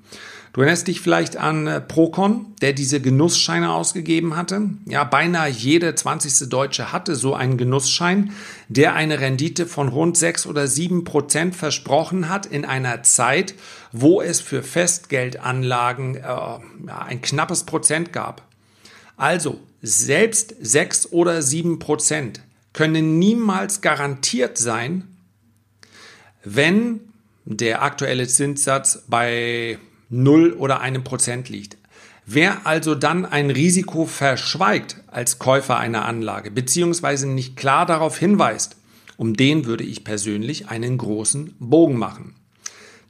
Du 0.56 0.62
erinnerst 0.62 0.88
dich 0.88 1.02
vielleicht 1.02 1.37
an 1.37 1.66
äh, 1.66 1.82
Procon, 1.82 2.46
der 2.62 2.73
diese 2.73 3.02
Genussscheine 3.02 3.75
ausgegeben 3.75 4.37
hatte. 4.37 4.70
Ja, 4.87 5.04
beinahe 5.04 5.50
jede 5.50 5.94
20. 5.94 6.49
Deutsche 6.49 6.92
hatte 6.92 7.14
so 7.14 7.35
einen 7.35 7.58
Genussschein, 7.58 8.32
der 8.70 8.94
eine 8.94 9.20
Rendite 9.20 9.66
von 9.66 9.88
rund 9.88 10.16
6 10.16 10.46
oder 10.46 10.66
7 10.66 11.04
Prozent 11.04 11.54
versprochen 11.54 12.30
hat 12.30 12.46
in 12.46 12.64
einer 12.64 13.02
Zeit, 13.02 13.54
wo 13.92 14.23
es 14.23 14.40
für 14.40 14.62
Festgeldanlagen 14.62 16.16
äh, 16.16 16.90
ein 16.90 17.20
knappes 17.20 17.64
Prozent 17.64 18.14
gab. 18.14 18.40
Also 19.18 19.61
selbst 19.87 20.57
sechs 20.61 21.12
oder 21.12 21.43
sieben 21.43 21.78
Prozent 21.78 22.40
können 22.73 23.21
niemals 23.21 23.81
garantiert 23.81 24.59
sein, 24.59 25.05
wenn 26.43 27.00
der 27.45 27.83
aktuelle 27.83 28.26
Zinssatz 28.26 29.05
bei 29.07 29.78
0 30.09 30.55
oder 30.55 30.81
einem 30.81 31.05
Prozent 31.05 31.49
liegt. 31.49 31.76
Wer 32.26 32.66
also 32.66 32.97
dann 32.97 33.25
ein 33.25 33.50
Risiko 33.50 34.07
verschweigt 34.07 34.97
als 35.07 35.38
Käufer 35.38 35.78
einer 35.78 36.05
Anlage, 36.05 36.50
beziehungsweise 36.50 37.28
nicht 37.28 37.57
klar 37.57 37.87
darauf 37.87 38.19
hinweist, 38.19 38.76
um 39.16 39.35
den 39.35 39.66
würde 39.66 39.85
ich 39.85 40.02
persönlich 40.02 40.69
einen 40.69 40.99
großen 40.99 41.55
Bogen 41.61 41.97
machen. 41.97 42.35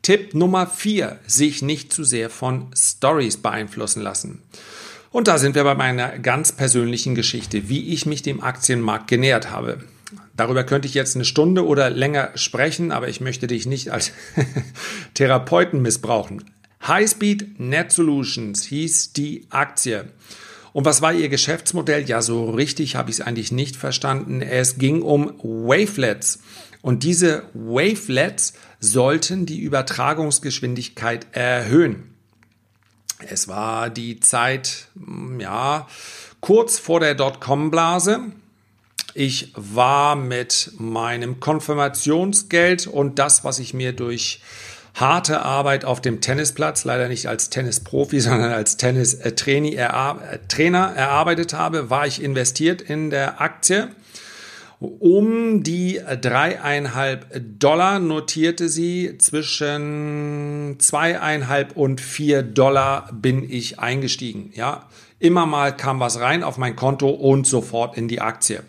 Tipp 0.03 0.35
Nummer 0.35 0.67
4, 0.67 1.19
sich 1.27 1.63
nicht 1.63 1.91
zu 1.91 2.05
sehr 2.05 2.29
von 2.29 2.67
Stories 2.77 3.39
beeinflussen 3.39 4.03
lassen. 4.03 4.43
Und 5.11 5.29
da 5.29 5.39
sind 5.39 5.55
wir 5.55 5.65
bei 5.65 5.75
meiner 5.75 6.19
ganz 6.19 6.53
persönlichen 6.53 7.15
Geschichte, 7.15 7.69
wie 7.69 7.93
ich 7.93 8.07
mich 8.07 8.23
dem 8.23 8.43
Aktienmarkt 8.43 9.09
genähert 9.09 9.51
habe. 9.51 9.79
Darüber 10.37 10.65
könnte 10.65 10.87
ich 10.87 10.95
jetzt 10.95 11.17
eine 11.17 11.25
Stunde 11.25 11.67
oder 11.67 11.91
länger 11.91 12.31
sprechen, 12.35 12.93
aber 12.93 13.09
ich 13.09 13.21
möchte 13.21 13.47
dich 13.47 13.67
nicht 13.67 13.91
als 13.91 14.13
Therapeuten 15.15 15.81
missbrauchen. 15.81 16.45
Highspeed 16.87 17.59
Net 17.59 17.91
Solutions 17.91 18.65
hieß 18.65 19.13
die 19.15 19.47
Aktie. 19.51 20.05
Und 20.73 20.85
was 20.85 21.01
war 21.01 21.15
ihr 21.15 21.31
Geschäftsmodell? 21.31 22.07
Ja, 22.07 22.21
so 22.21 22.51
richtig 22.51 22.97
habe 22.97 23.11
ich 23.11 23.17
es 23.17 23.21
eigentlich 23.23 23.51
nicht 23.51 23.77
verstanden. 23.77 24.43
Es 24.43 24.77
ging 24.77 25.01
um 25.01 25.33
Wavelets. 25.39 26.41
Und 26.83 27.03
diese 27.03 27.45
Wavelets 27.55 28.53
sollten 28.79 29.47
die 29.47 29.61
Übertragungsgeschwindigkeit 29.61 31.27
erhöhen. 31.33 32.16
Es 33.21 33.49
war 33.49 33.91
die 33.91 34.21
Zeit, 34.21 34.89
mm, 34.95 35.41
ja, 35.41 35.87
kurz 36.41 36.79
vor 36.79 37.01
der 37.01 37.15
Dotcom-Blase. 37.15 38.21
Ich 39.15 39.53
war 39.57 40.15
mit 40.17 40.73
meinem 40.79 41.41
Konfirmationsgeld 41.41 42.87
und 42.87 43.19
das, 43.19 43.45
was 43.45 43.59
ich 43.59 43.73
mir 43.73 43.95
durch 43.95 44.43
harte 44.95 45.43
Arbeit 45.43 45.85
auf 45.85 46.01
dem 46.01 46.21
Tennisplatz, 46.21 46.85
leider 46.85 47.09
nicht 47.09 47.27
als 47.27 47.51
Tennisprofi, 47.51 48.21
sondern 48.23 48.53
als 48.53 48.77
Tennis-Trainer 48.77 49.73
erarbeitet 50.95 51.55
habe, 51.55 51.91
war 51.91 52.07
ich 52.07 52.23
investiert 52.23 52.83
in 52.83 53.11
der 53.11 53.41
Aktie. 53.41 53.89
Um 54.79 55.63
die 55.63 56.01
dreieinhalb 56.21 57.59
Dollar 57.59 57.99
notierte 57.99 58.69
sie. 58.69 59.17
Zwischen 59.19 60.77
zweieinhalb 60.79 61.77
und 61.77 62.01
vier 62.01 62.43
Dollar 62.43 63.09
bin 63.13 63.49
ich 63.49 63.79
eingestiegen. 63.79 64.51
Ja, 64.55 64.87
immer 65.19 65.47
mal 65.47 65.75
kam 65.75 66.01
was 66.01 66.21
rein 66.21 66.43
auf 66.43 66.59
mein 66.59 66.77
Konto 66.77 67.09
und 67.09 67.47
sofort 67.47 67.97
in 67.97 68.07
die 68.09 68.21
Aktie. 68.21 68.63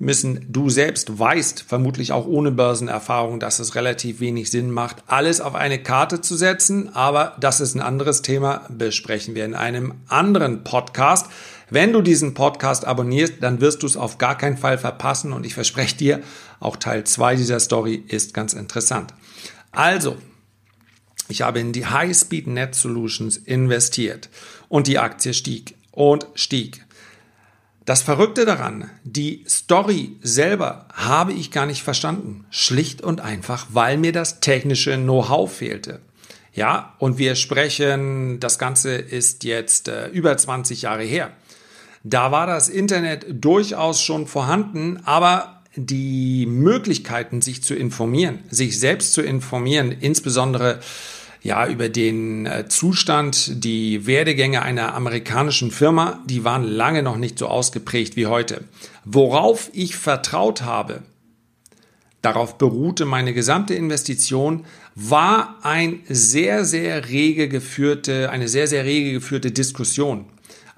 Müssen 0.00 0.46
du 0.48 0.70
selbst 0.70 1.18
weißt, 1.18 1.64
vermutlich 1.66 2.12
auch 2.12 2.24
ohne 2.24 2.52
Börsenerfahrung, 2.52 3.40
dass 3.40 3.58
es 3.58 3.74
relativ 3.74 4.20
wenig 4.20 4.48
Sinn 4.48 4.70
macht, 4.70 5.02
alles 5.08 5.40
auf 5.40 5.56
eine 5.56 5.82
Karte 5.82 6.20
zu 6.20 6.36
setzen. 6.36 6.94
Aber 6.94 7.34
das 7.40 7.60
ist 7.60 7.74
ein 7.74 7.80
anderes 7.80 8.22
Thema, 8.22 8.66
besprechen 8.68 9.34
wir 9.34 9.44
in 9.44 9.56
einem 9.56 9.94
anderen 10.06 10.62
Podcast. 10.62 11.26
Wenn 11.70 11.92
du 11.92 12.00
diesen 12.00 12.34
Podcast 12.34 12.86
abonnierst, 12.86 13.34
dann 13.40 13.60
wirst 13.60 13.82
du 13.82 13.86
es 13.86 13.96
auf 13.96 14.18
gar 14.18 14.38
keinen 14.38 14.56
Fall 14.56 14.78
verpassen 14.78 15.32
und 15.32 15.44
ich 15.44 15.54
verspreche 15.54 15.96
dir, 15.96 16.22
auch 16.60 16.76
Teil 16.76 17.04
2 17.04 17.36
dieser 17.36 17.60
Story 17.60 18.02
ist 18.08 18.32
ganz 18.32 18.54
interessant. 18.54 19.12
Also, 19.70 20.16
ich 21.28 21.42
habe 21.42 21.60
in 21.60 21.72
die 21.72 21.86
High 21.86 22.16
Speed 22.16 22.46
Net 22.46 22.74
Solutions 22.74 23.36
investiert 23.36 24.30
und 24.68 24.86
die 24.86 24.98
Aktie 24.98 25.34
stieg 25.34 25.74
und 25.92 26.26
stieg. 26.34 26.84
Das 27.84 28.02
Verrückte 28.02 28.44
daran, 28.44 28.90
die 29.04 29.44
Story 29.48 30.16
selber 30.22 30.88
habe 30.92 31.32
ich 31.32 31.50
gar 31.50 31.66
nicht 31.66 31.82
verstanden. 31.82 32.44
Schlicht 32.50 33.02
und 33.02 33.20
einfach, 33.20 33.66
weil 33.70 33.96
mir 33.96 34.12
das 34.12 34.40
technische 34.40 34.96
Know-how 34.96 35.50
fehlte. 35.50 36.00
Ja, 36.52 36.94
und 36.98 37.18
wir 37.18 37.34
sprechen, 37.34 38.40
das 38.40 38.58
Ganze 38.58 38.94
ist 38.94 39.44
jetzt 39.44 39.88
äh, 39.88 40.08
über 40.08 40.36
20 40.36 40.82
Jahre 40.82 41.04
her. 41.04 41.30
Da 42.04 42.30
war 42.32 42.46
das 42.46 42.68
Internet 42.68 43.26
durchaus 43.30 44.02
schon 44.02 44.26
vorhanden, 44.26 45.00
aber 45.04 45.62
die 45.76 46.46
Möglichkeiten, 46.46 47.40
sich 47.40 47.62
zu 47.62 47.74
informieren, 47.74 48.40
sich 48.50 48.78
selbst 48.78 49.12
zu 49.12 49.22
informieren, 49.22 49.92
insbesondere 49.92 50.80
ja, 51.42 51.68
über 51.68 51.88
den 51.88 52.46
äh, 52.46 52.68
Zustand, 52.68 53.64
die 53.64 54.06
Werdegänge 54.06 54.62
einer 54.62 54.94
amerikanischen 54.94 55.70
Firma, 55.70 56.20
die 56.26 56.44
waren 56.44 56.64
lange 56.64 57.02
noch 57.02 57.16
nicht 57.16 57.38
so 57.38 57.46
ausgeprägt 57.46 58.16
wie 58.16 58.26
heute. 58.26 58.64
Worauf 59.04 59.70
ich 59.72 59.96
vertraut 59.96 60.62
habe, 60.62 61.02
darauf 62.22 62.58
beruhte 62.58 63.04
meine 63.04 63.34
gesamte 63.34 63.74
Investition, 63.74 64.64
war 64.96 65.58
ein 65.62 66.00
sehr, 66.08 66.64
sehr 66.64 67.08
rege 67.08 67.48
geführte, 67.48 68.30
eine 68.30 68.48
sehr, 68.48 68.66
sehr 68.66 68.84
rege 68.84 69.12
geführte 69.12 69.52
Diskussion. 69.52 70.24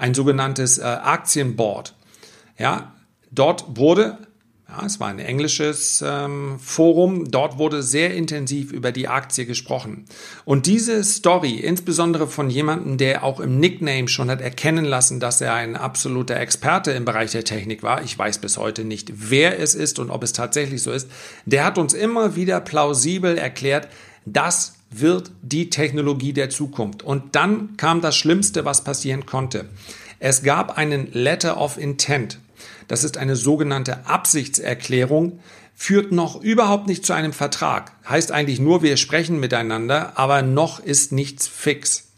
Ein 0.00 0.14
sogenanntes 0.14 0.78
äh, 0.78 0.83
Aktienboard. 0.83 1.95
Ja, 2.59 2.95
dort 3.30 3.76
wurde 3.76 4.19
ja, 4.71 4.87
es 4.87 5.00
war 5.00 5.09
ein 5.09 5.19
englisches 5.19 6.04
ähm, 6.07 6.59
Forum. 6.61 7.30
Dort 7.30 7.59
wurde 7.59 7.83
sehr 7.83 8.14
intensiv 8.14 8.73
über 8.73 8.92
die 8.92 9.09
Aktie 9.09 9.45
gesprochen. 9.45 10.04
Und 10.45 10.66
diese 10.66 11.02
Story, 11.02 11.57
insbesondere 11.57 12.28
von 12.28 12.50
jemandem, 12.50 12.97
der 12.97 13.25
auch 13.25 13.40
im 13.40 13.59
Nickname 13.59 14.07
schon 14.07 14.30
hat 14.30 14.40
erkennen 14.40 14.85
lassen, 14.85 15.19
dass 15.19 15.40
er 15.40 15.54
ein 15.54 15.75
absoluter 15.75 16.38
Experte 16.38 16.92
im 16.92 17.04
Bereich 17.04 17.33
der 17.33 17.45
Technik 17.45 17.83
war, 17.83 18.02
ich 18.04 18.16
weiß 18.16 18.38
bis 18.38 18.59
heute 18.59 18.85
nicht, 18.85 19.12
wer 19.30 19.59
es 19.59 19.75
ist 19.75 19.99
und 19.99 20.11
ob 20.11 20.23
es 20.23 20.33
tatsächlich 20.33 20.83
so 20.83 20.92
ist, 20.92 21.11
der 21.47 21.64
hat 21.64 21.76
uns 21.76 21.92
immer 21.92 22.37
wieder 22.37 22.61
plausibel 22.61 23.37
erklärt, 23.37 23.88
das 24.25 24.75
wird 24.90 25.30
die 25.42 25.70
Technologie 25.70 26.32
der 26.32 26.50
Zukunft. 26.50 27.02
Und 27.02 27.37
dann 27.37 27.76
kam 27.76 28.00
das 28.00 28.16
Schlimmste, 28.16 28.64
was 28.64 28.85
passieren 28.85 29.25
konnte. 29.25 29.68
Es 30.18 30.42
gab 30.42 30.76
einen 30.76 31.12
Letter 31.12 31.61
of 31.61 31.78
Intent. 31.78 32.38
Das 32.88 33.04
ist 33.04 33.16
eine 33.16 33.37
sogenannte 33.37 34.06
Absichtserklärung, 34.06 35.38
führt 35.75 36.12
noch 36.12 36.42
überhaupt 36.42 36.88
nicht 36.88 37.06
zu 37.06 37.12
einem 37.12 37.32
Vertrag. 37.32 37.92
Heißt 38.06 38.32
eigentlich 38.32 38.61
nur, 38.61 38.82
wir 38.82 38.97
sprechen 38.97 39.40
miteinander, 39.40 40.18
aber 40.18 40.42
noch 40.42 40.80
ist 40.80 41.12
nichts 41.12 41.47
fix. 41.49 42.09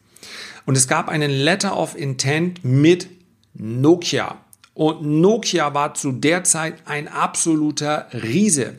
Und 0.65 0.77
es 0.77 0.89
gab 0.89 1.09
einen 1.09 1.31
Letter 1.31 1.77
of 1.77 1.97
Intent 1.97 2.65
mit 2.65 3.09
Nokia. 3.55 4.39
Und 4.75 5.03
Nokia 5.03 5.75
war 5.75 5.95
zu 5.95 6.13
der 6.13 6.45
Zeit 6.45 6.75
ein 6.87 7.07
absoluter 7.07 8.09
Riese. 8.13 8.75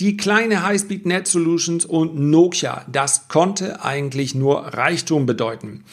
Die 0.00 0.16
kleine 0.16 0.62
Highspeed 0.62 1.04
Net 1.04 1.28
Solutions 1.28 1.84
und 1.84 2.18
Nokia, 2.18 2.86
das 2.90 3.28
konnte 3.28 3.84
eigentlich 3.84 4.34
nur 4.34 4.68
Reichtum 4.68 5.26
bedeuten. 5.26 5.84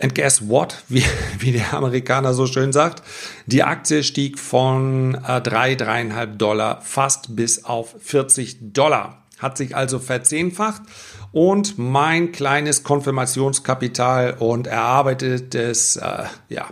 And 0.00 0.16
guess 0.16 0.48
what, 0.48 0.82
wie, 0.88 1.04
wie 1.38 1.52
der 1.52 1.74
Amerikaner 1.74 2.34
so 2.34 2.46
schön 2.46 2.72
sagt, 2.72 3.04
die 3.46 3.62
Aktie 3.62 4.02
stieg 4.02 4.36
von 4.36 5.14
äh, 5.14 5.40
drei, 5.40 5.76
dreieinhalb 5.76 6.40
Dollar 6.40 6.80
fast 6.82 7.36
bis 7.36 7.64
auf 7.64 7.94
40 8.00 8.72
Dollar. 8.72 9.22
Hat 9.38 9.56
sich 9.56 9.76
also 9.76 10.00
verzehnfacht 10.00 10.82
und 11.30 11.78
mein 11.78 12.32
kleines 12.32 12.82
Konfirmationskapital 12.82 14.34
und 14.40 14.66
erarbeitetes 14.66 15.94
äh, 15.94 16.24
ja, 16.48 16.68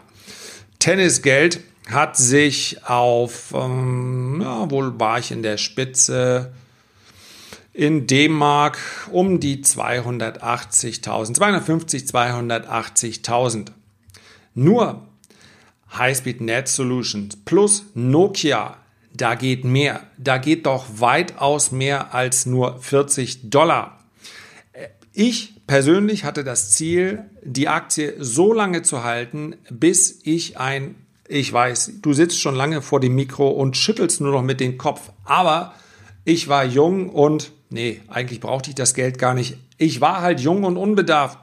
Tennisgeld 0.81 1.61
hat 1.91 2.17
sich 2.17 2.85
auf, 2.85 3.53
ähm, 3.55 4.41
ja, 4.43 4.71
wohl 4.71 4.99
war 4.99 5.19
ich 5.19 5.31
in 5.31 5.43
der 5.43 5.57
Spitze, 5.57 6.53
in 7.73 8.07
D-Mark 8.07 8.79
um 9.13 9.39
die 9.39 9.63
280.000, 9.63 11.35
250, 11.35 12.05
280.000. 12.05 13.69
Nur 14.55 15.07
Highspeed 15.97 16.41
Net 16.41 16.69
Solutions 16.69 17.37
plus 17.45 17.85
Nokia, 17.95 18.79
da 19.15 19.35
geht 19.35 19.65
mehr. 19.65 20.03
Da 20.19 20.39
geht 20.39 20.67
doch 20.67 20.87
weitaus 20.97 21.71
mehr 21.71 22.15
als 22.15 22.47
nur 22.47 22.81
40 22.81 23.51
Dollar. 23.51 23.99
Ich 25.13 25.55
persönlich 25.67 26.25
hatte 26.25 26.45
das 26.45 26.71
Ziel, 26.71 27.25
die 27.43 27.69
Aktie 27.69 28.15
so 28.19 28.53
lange 28.53 28.83
zu 28.83 29.05
halten, 29.05 29.57
bis 29.71 30.21
ich 30.25 30.59
ein, 30.59 31.06
ich 31.29 31.53
weiß, 31.53 31.93
du 32.03 32.13
sitzt 32.13 32.41
schon 32.41 32.55
lange 32.55 32.83
vor 32.83 33.01
dem 33.01 33.15
Mikro 33.15 33.49
und 33.49 33.77
schüttelst 33.77 34.21
nur 34.21 34.33
noch 34.33 34.43
mit 34.43 34.61
dem 34.61 34.79
Kopf, 34.79 35.11
aber 35.25 35.75
ich 36.25 36.49
war 36.49 36.65
jung 36.65 37.09
und 37.11 37.53
nee, 37.71 38.01
eigentlich 38.09 38.41
brauchte 38.41 38.71
ich 38.71 38.77
das 38.77 38.95
Geld 38.95 39.19
gar 39.19 39.35
nicht. 39.35 39.57
Ich 39.79 40.01
war 40.01 40.21
halt 40.21 40.41
jung 40.41 40.65
und 40.65 40.77
unbedarft. 40.77 41.39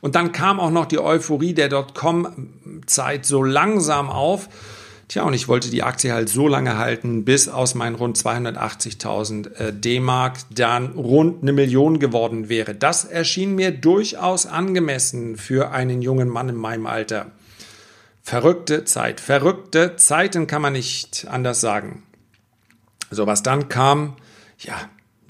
Und 0.00 0.14
dann 0.14 0.32
kam 0.32 0.60
auch 0.60 0.70
noch 0.70 0.86
die 0.86 1.00
Euphorie 1.00 1.54
der 1.54 1.68
Dotcom-Zeit 1.68 3.26
so 3.26 3.42
langsam 3.42 4.10
auf. 4.10 4.48
Tja, 5.08 5.22
und 5.22 5.32
ich 5.32 5.48
wollte 5.48 5.70
die 5.70 5.82
Aktie 5.82 6.12
halt 6.12 6.28
so 6.28 6.46
lange 6.46 6.76
halten, 6.76 7.24
bis 7.24 7.48
aus 7.48 7.74
meinen 7.74 7.96
rund 7.96 8.18
280.000 8.18 9.54
äh, 9.54 9.72
D-Mark 9.72 10.36
dann 10.50 10.92
rund 10.92 11.42
eine 11.42 11.52
Million 11.52 11.98
geworden 11.98 12.48
wäre. 12.48 12.74
Das 12.74 13.04
erschien 13.04 13.54
mir 13.54 13.70
durchaus 13.70 14.46
angemessen 14.46 15.36
für 15.36 15.70
einen 15.70 16.02
jungen 16.02 16.28
Mann 16.28 16.50
in 16.50 16.56
meinem 16.56 16.86
Alter. 16.86 17.32
Verrückte 18.28 18.84
Zeit, 18.84 19.22
verrückte 19.22 19.96
Zeiten 19.96 20.46
kann 20.46 20.60
man 20.60 20.74
nicht 20.74 21.26
anders 21.30 21.62
sagen. 21.62 22.02
So 23.10 23.26
was 23.26 23.42
dann 23.42 23.70
kam, 23.70 24.16
ja, 24.58 24.74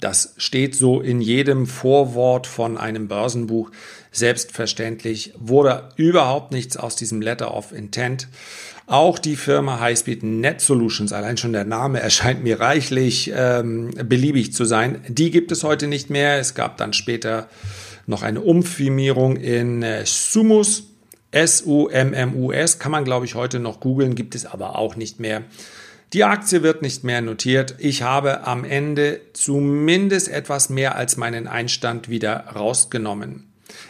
das 0.01 0.33
steht 0.35 0.75
so 0.75 0.99
in 0.99 1.21
jedem 1.21 1.65
Vorwort 1.65 2.45
von 2.45 2.77
einem 2.77 3.07
Börsenbuch. 3.07 3.71
Selbstverständlich 4.11 5.31
wurde 5.37 5.87
überhaupt 5.95 6.51
nichts 6.51 6.75
aus 6.75 6.97
diesem 6.97 7.21
Letter 7.21 7.53
of 7.53 7.71
Intent. 7.71 8.27
Auch 8.85 9.17
die 9.17 9.37
Firma 9.37 9.79
Highspeed 9.79 10.23
Net 10.23 10.59
Solutions, 10.59 11.13
allein 11.13 11.37
schon 11.37 11.53
der 11.53 11.63
Name 11.63 12.01
erscheint 12.01 12.43
mir 12.43 12.59
reichlich 12.59 13.31
ähm, 13.33 13.91
beliebig 13.91 14.51
zu 14.51 14.65
sein. 14.65 15.05
Die 15.07 15.31
gibt 15.31 15.53
es 15.53 15.63
heute 15.63 15.87
nicht 15.87 16.09
mehr. 16.09 16.37
Es 16.37 16.53
gab 16.53 16.75
dann 16.75 16.91
später 16.91 17.47
noch 18.07 18.23
eine 18.23 18.41
Umfirmierung 18.41 19.37
in 19.37 19.83
äh, 19.83 20.05
Sumus. 20.05 20.83
S-U-M-M-U-S 21.31 22.79
kann 22.79 22.91
man, 22.91 23.05
glaube 23.05 23.25
ich, 23.25 23.35
heute 23.35 23.59
noch 23.59 23.79
googeln, 23.79 24.15
gibt 24.15 24.35
es 24.35 24.45
aber 24.45 24.77
auch 24.77 24.95
nicht 24.95 25.19
mehr. 25.19 25.43
Die 26.13 26.23
Aktie 26.23 26.63
wird 26.63 26.81
nicht 26.81 27.03
mehr 27.03 27.21
notiert. 27.21 27.75
Ich 27.77 28.01
habe 28.01 28.47
am 28.47 28.63
Ende 28.63 29.21
zumindest 29.33 30.27
etwas 30.27 30.69
mehr 30.69 30.95
als 30.95 31.17
meinen 31.17 31.47
Einstand 31.47 32.09
wieder 32.09 32.45
rausgenommen. 32.55 33.47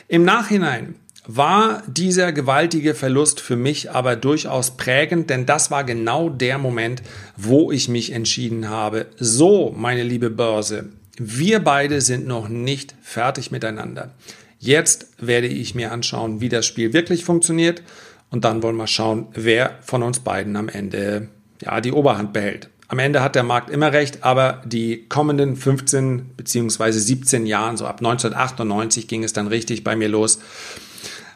Im 0.09 0.25
Nachhinein 0.25 0.95
war 1.25 1.83
dieser 1.87 2.33
gewaltige 2.33 2.95
Verlust 2.95 3.39
für 3.39 3.55
mich 3.55 3.91
aber 3.91 4.15
durchaus 4.15 4.71
prägend, 4.75 5.29
denn 5.29 5.45
das 5.45 5.71
war 5.71 5.83
genau 5.83 6.27
der 6.27 6.57
Moment, 6.57 7.03
wo 7.37 7.71
ich 7.71 7.87
mich 7.87 8.11
entschieden 8.11 8.67
habe, 8.67 9.05
so, 9.17 9.73
meine 9.77 10.03
liebe 10.03 10.29
Börse, 10.29 10.89
wir 11.17 11.59
beide 11.59 12.01
sind 12.01 12.25
noch 12.25 12.49
nicht 12.49 12.95
fertig 13.01 13.51
miteinander. 13.51 14.11
Jetzt 14.59 15.07
werde 15.17 15.47
ich 15.47 15.73
mir 15.73 15.91
anschauen, 15.91 16.41
wie 16.41 16.49
das 16.49 16.65
Spiel 16.65 16.91
wirklich 16.93 17.23
funktioniert 17.23 17.81
und 18.29 18.43
dann 18.43 18.61
wollen 18.61 18.75
wir 18.75 18.87
schauen, 18.87 19.27
wer 19.33 19.79
von 19.81 20.03
uns 20.03 20.19
beiden 20.19 20.55
am 20.57 20.69
Ende 20.69 21.29
ja, 21.61 21.81
die 21.81 21.93
Oberhand 21.93 22.33
behält. 22.33 22.69
Am 22.89 22.99
Ende 22.99 23.21
hat 23.21 23.35
der 23.35 23.43
Markt 23.43 23.69
immer 23.69 23.93
recht, 23.93 24.23
aber 24.23 24.61
die 24.65 25.07
kommenden 25.07 25.55
15 25.55 26.35
beziehungsweise 26.35 26.99
17 26.99 27.45
Jahren, 27.45 27.77
so 27.77 27.85
ab 27.85 27.99
1998 27.99 29.07
ging 29.07 29.23
es 29.23 29.31
dann 29.31 29.47
richtig 29.47 29.83
bei 29.83 29.95
mir 29.95 30.09
los. 30.09 30.39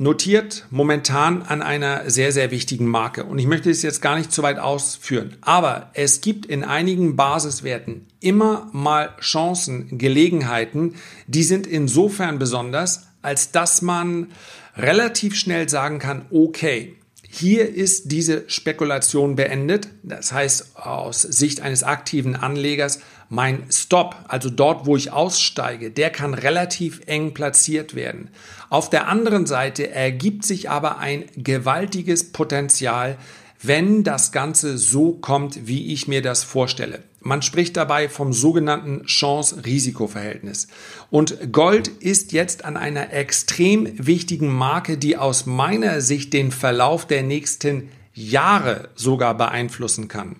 notiert 0.00 0.66
momentan 0.70 1.42
an 1.42 1.60
einer 1.60 2.08
sehr, 2.08 2.32
sehr 2.32 2.50
wichtigen 2.50 2.86
Marke. 2.86 3.24
Und 3.24 3.38
ich 3.38 3.46
möchte 3.46 3.68
es 3.68 3.82
jetzt 3.82 4.00
gar 4.00 4.16
nicht 4.16 4.32
zu 4.32 4.42
weit 4.42 4.58
ausführen. 4.58 5.36
Aber 5.42 5.90
es 5.92 6.22
gibt 6.22 6.46
in 6.46 6.64
einigen 6.64 7.16
Basiswerten 7.16 8.06
immer 8.18 8.70
mal 8.72 9.14
Chancen, 9.20 9.98
Gelegenheiten, 9.98 10.94
die 11.26 11.42
sind 11.42 11.66
insofern 11.66 12.38
besonders, 12.38 13.08
als 13.20 13.52
dass 13.52 13.82
man 13.82 14.28
relativ 14.74 15.36
schnell 15.36 15.68
sagen 15.68 15.98
kann, 15.98 16.24
okay, 16.30 16.96
hier 17.32 17.72
ist 17.72 18.10
diese 18.10 18.42
Spekulation 18.48 19.36
beendet. 19.36 19.86
Das 20.02 20.32
heißt, 20.32 20.76
aus 20.76 21.22
Sicht 21.22 21.60
eines 21.60 21.84
aktiven 21.84 22.34
Anlegers, 22.34 22.98
mein 23.28 23.62
Stop, 23.70 24.16
also 24.26 24.50
dort, 24.50 24.84
wo 24.84 24.96
ich 24.96 25.12
aussteige, 25.12 25.92
der 25.92 26.10
kann 26.10 26.34
relativ 26.34 27.02
eng 27.06 27.32
platziert 27.32 27.94
werden. 27.94 28.30
Auf 28.68 28.90
der 28.90 29.06
anderen 29.06 29.46
Seite 29.46 29.90
ergibt 29.90 30.44
sich 30.44 30.70
aber 30.70 30.98
ein 30.98 31.24
gewaltiges 31.36 32.32
Potenzial, 32.32 33.16
wenn 33.62 34.02
das 34.02 34.32
Ganze 34.32 34.76
so 34.76 35.12
kommt, 35.12 35.68
wie 35.68 35.92
ich 35.92 36.08
mir 36.08 36.22
das 36.22 36.42
vorstelle. 36.42 37.04
Man 37.20 37.42
spricht 37.42 37.76
dabei 37.76 38.08
vom 38.08 38.32
sogenannten 38.32 39.04
Chance-Risiko-Verhältnis. 39.04 40.68
Und 41.10 41.52
Gold 41.52 41.88
ist 41.88 42.32
jetzt 42.32 42.64
an 42.64 42.78
einer 42.78 43.12
extrem 43.12 43.88
wichtigen 43.94 44.48
Marke, 44.48 44.96
die 44.96 45.18
aus 45.18 45.44
meiner 45.44 46.00
Sicht 46.00 46.32
den 46.32 46.50
Verlauf 46.50 47.06
der 47.06 47.22
nächsten 47.22 47.90
Jahre 48.14 48.88
sogar 48.94 49.36
beeinflussen 49.36 50.08
kann. 50.08 50.36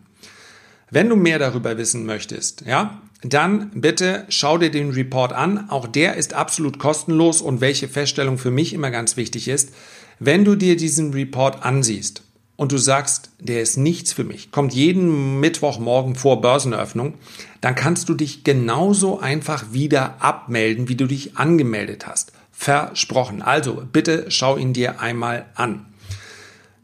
Wenn 0.90 1.08
du 1.08 1.16
mehr 1.16 1.38
darüber 1.38 1.76
wissen 1.76 2.06
möchtest, 2.06 2.62
ja, 2.62 3.02
dann 3.22 3.70
bitte 3.74 4.24
schau 4.30 4.56
dir 4.56 4.70
den 4.70 4.90
Report 4.90 5.34
an. 5.34 5.68
Auch 5.68 5.86
der 5.86 6.16
ist 6.16 6.32
absolut 6.32 6.78
kostenlos 6.78 7.42
und 7.42 7.60
welche 7.60 7.88
Feststellung 7.88 8.38
für 8.38 8.50
mich 8.50 8.72
immer 8.72 8.90
ganz 8.90 9.18
wichtig 9.18 9.48
ist, 9.48 9.74
wenn 10.18 10.44
du 10.44 10.54
dir 10.54 10.76
diesen 10.76 11.12
Report 11.12 11.62
ansiehst 11.62 12.22
und 12.60 12.72
du 12.72 12.76
sagst, 12.76 13.30
der 13.38 13.62
ist 13.62 13.78
nichts 13.78 14.12
für 14.12 14.22
mich, 14.22 14.50
kommt 14.50 14.74
jeden 14.74 15.40
Mittwochmorgen 15.40 16.14
vor 16.14 16.42
Börseneröffnung, 16.42 17.14
dann 17.62 17.74
kannst 17.74 18.10
du 18.10 18.14
dich 18.14 18.44
genauso 18.44 19.18
einfach 19.18 19.72
wieder 19.72 20.22
abmelden, 20.22 20.86
wie 20.86 20.94
du 20.94 21.06
dich 21.06 21.38
angemeldet 21.38 22.06
hast. 22.06 22.32
Versprochen. 22.52 23.40
Also 23.40 23.82
bitte 23.90 24.26
schau 24.28 24.58
ihn 24.58 24.74
dir 24.74 25.00
einmal 25.00 25.46
an. 25.54 25.86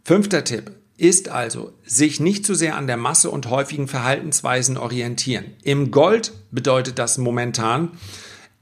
Fünfter 0.03 0.45
Tipp 0.45 0.71
ist 0.97 1.29
also, 1.29 1.75
sich 1.85 2.21
nicht 2.21 2.47
zu 2.47 2.55
sehr 2.55 2.77
an 2.77 2.87
der 2.87 2.97
Masse 2.97 3.31
und 3.31 3.51
häufigen 3.51 3.87
Verhaltensweisen 3.87 4.79
orientieren. 4.79 5.45
Im 5.63 5.91
Gold 5.91 6.33
bedeutet 6.51 6.99
das 6.99 7.19
momentan, 7.19 7.91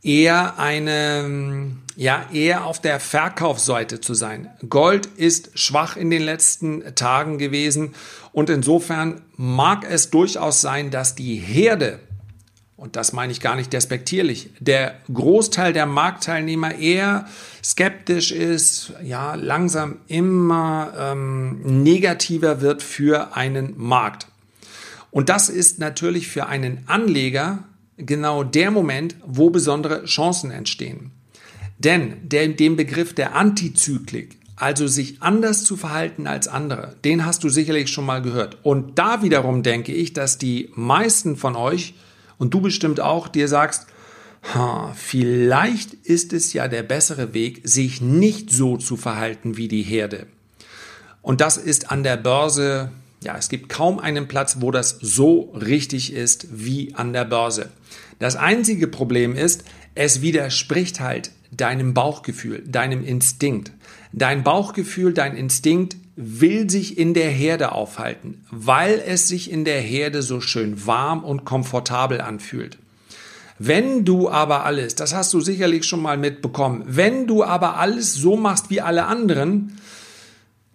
eher 0.03 0.59
eine, 0.59 1.77
ja, 1.96 2.26
eher 2.33 2.64
auf 2.64 2.80
der 2.80 3.00
Verkaufsseite 3.00 4.00
zu 4.00 4.14
sein. 4.14 4.50
Gold 4.68 5.07
ist 5.07 5.59
schwach 5.59 5.96
in 5.96 6.11
den 6.11 6.22
letzten 6.22 6.94
Tagen 6.94 7.38
gewesen 7.38 7.94
und 8.33 8.50
insofern 8.50 9.22
mag 9.37 9.87
es 9.88 10.11
durchaus 10.11 10.61
sein, 10.61 10.90
dass 10.90 11.14
die 11.14 11.37
Herde, 11.37 12.00
und 12.76 12.96
das 12.96 13.12
meine 13.12 13.33
ich 13.33 13.40
gar 13.40 13.54
nicht 13.54 13.72
despektierlich, 13.72 14.50
der 14.59 14.96
Großteil 15.12 15.72
der 15.72 15.87
Marktteilnehmer 15.87 16.74
eher 16.74 17.26
skeptisch 17.62 18.33
ist, 18.33 18.92
ja, 19.02 19.35
langsam 19.37 19.98
immer 20.09 20.92
ähm, 20.98 21.83
negativer 21.85 22.61
wird 22.61 22.83
für 22.83 23.37
einen 23.37 23.74
Markt. 23.76 24.26
Und 25.12 25.28
das 25.28 25.48
ist 25.48 25.78
natürlich 25.78 26.26
für 26.26 26.46
einen 26.46 26.83
Anleger 26.88 27.62
genau 27.96 28.42
der 28.42 28.72
Moment, 28.72 29.14
wo 29.24 29.50
besondere 29.50 30.04
Chancen 30.07 30.50
entstehen. 30.50 31.12
Denn 31.85 32.29
der, 32.29 32.49
den 32.49 32.77
Begriff 32.77 33.14
der 33.14 33.35
Antizyklik, 33.35 34.38
also 34.57 34.87
sich 34.87 35.23
anders 35.23 35.64
zu 35.64 35.77
verhalten 35.77 36.27
als 36.27 36.49
andere, 36.49 36.97
den 37.05 37.27
hast 37.27 37.44
du 37.44 37.49
sicherlich 37.49 37.90
schon 37.90 38.07
mal 38.07 38.23
gehört. 38.23 38.59
Und 38.62 38.99
da 38.99 39.23
wiederum 39.23 39.62
denke 39.62 39.92
ich, 39.92 40.12
dass 40.12 40.38
die 40.38 40.70
meisten 40.75 41.37
von 41.37 41.57
euch 41.57 41.94
und 42.38 42.55
du 42.55 42.61
bestimmt 42.61 43.01
auch 43.01 43.29
dir 43.29 43.49
sagst, 43.49 43.87
ha, 44.55 44.92
vielleicht 44.97 45.94
ist 45.94 46.33
es 46.33 46.53
ja 46.53 46.68
der 46.68 46.83
bessere 46.83 47.35
Weg, 47.35 47.61
sich 47.64 48.01
nicht 48.01 48.51
so 48.51 48.77
zu 48.77 48.97
verhalten 48.97 49.57
wie 49.57 49.68
die 49.68 49.83
Herde. 49.83 50.27
Und 51.20 51.40
das 51.40 51.57
ist 51.57 51.90
an 51.90 52.03
der 52.03 52.16
Börse 52.16 52.90
ja, 53.25 53.37
es 53.38 53.49
gibt 53.49 53.70
kaum 53.70 53.99
einen 53.99 54.29
Platz, 54.29 54.59
wo 54.61 54.70
das 54.70 54.99
so 55.01 55.53
richtig 55.55 56.12
ist 56.12 56.47
wie 56.53 56.94
an 56.94 57.12
der 57.12 57.25
Börse. 57.25 57.70
Das 58.18 58.37
einzige 58.37 58.87
Problem 58.87 59.35
ist, 59.35 59.64
es 59.94 60.20
widerspricht 60.20 61.01
halt 61.01 61.31
deinem 61.57 61.95
Bauchgefühl, 61.95 62.62
deinem 62.67 63.05
Instinkt. 63.05 63.73
Dein 64.12 64.45
Bauchgefühl, 64.45 65.12
dein 65.12 65.37
Instinkt 65.37 65.97
will 66.17 66.71
sich 66.71 66.97
in 66.97 67.14
der 67.14 67.31
Herde 67.31 67.73
aufhalten, 67.73 68.45
weil 68.51 69.03
es 69.05 69.29
sich 69.29 69.51
in 69.51 69.64
der 69.64 69.81
Herde 69.81 70.23
so 70.23 70.40
schön 70.40 70.87
warm 70.87 71.25
und 71.25 71.45
komfortabel 71.45 72.21
anfühlt. 72.21 72.79
Wenn 73.59 74.05
du 74.05 74.29
aber 74.29 74.64
alles, 74.64 74.95
das 74.95 75.14
hast 75.14 75.33
du 75.33 75.40
sicherlich 75.40 75.85
schon 75.85 76.03
mal 76.03 76.17
mitbekommen, 76.17 76.83
wenn 76.87 77.27
du 77.27 77.45
aber 77.45 77.77
alles 77.77 78.14
so 78.14 78.37
machst 78.37 78.71
wie 78.71 78.81
alle 78.81 79.07
anderen, 79.07 79.79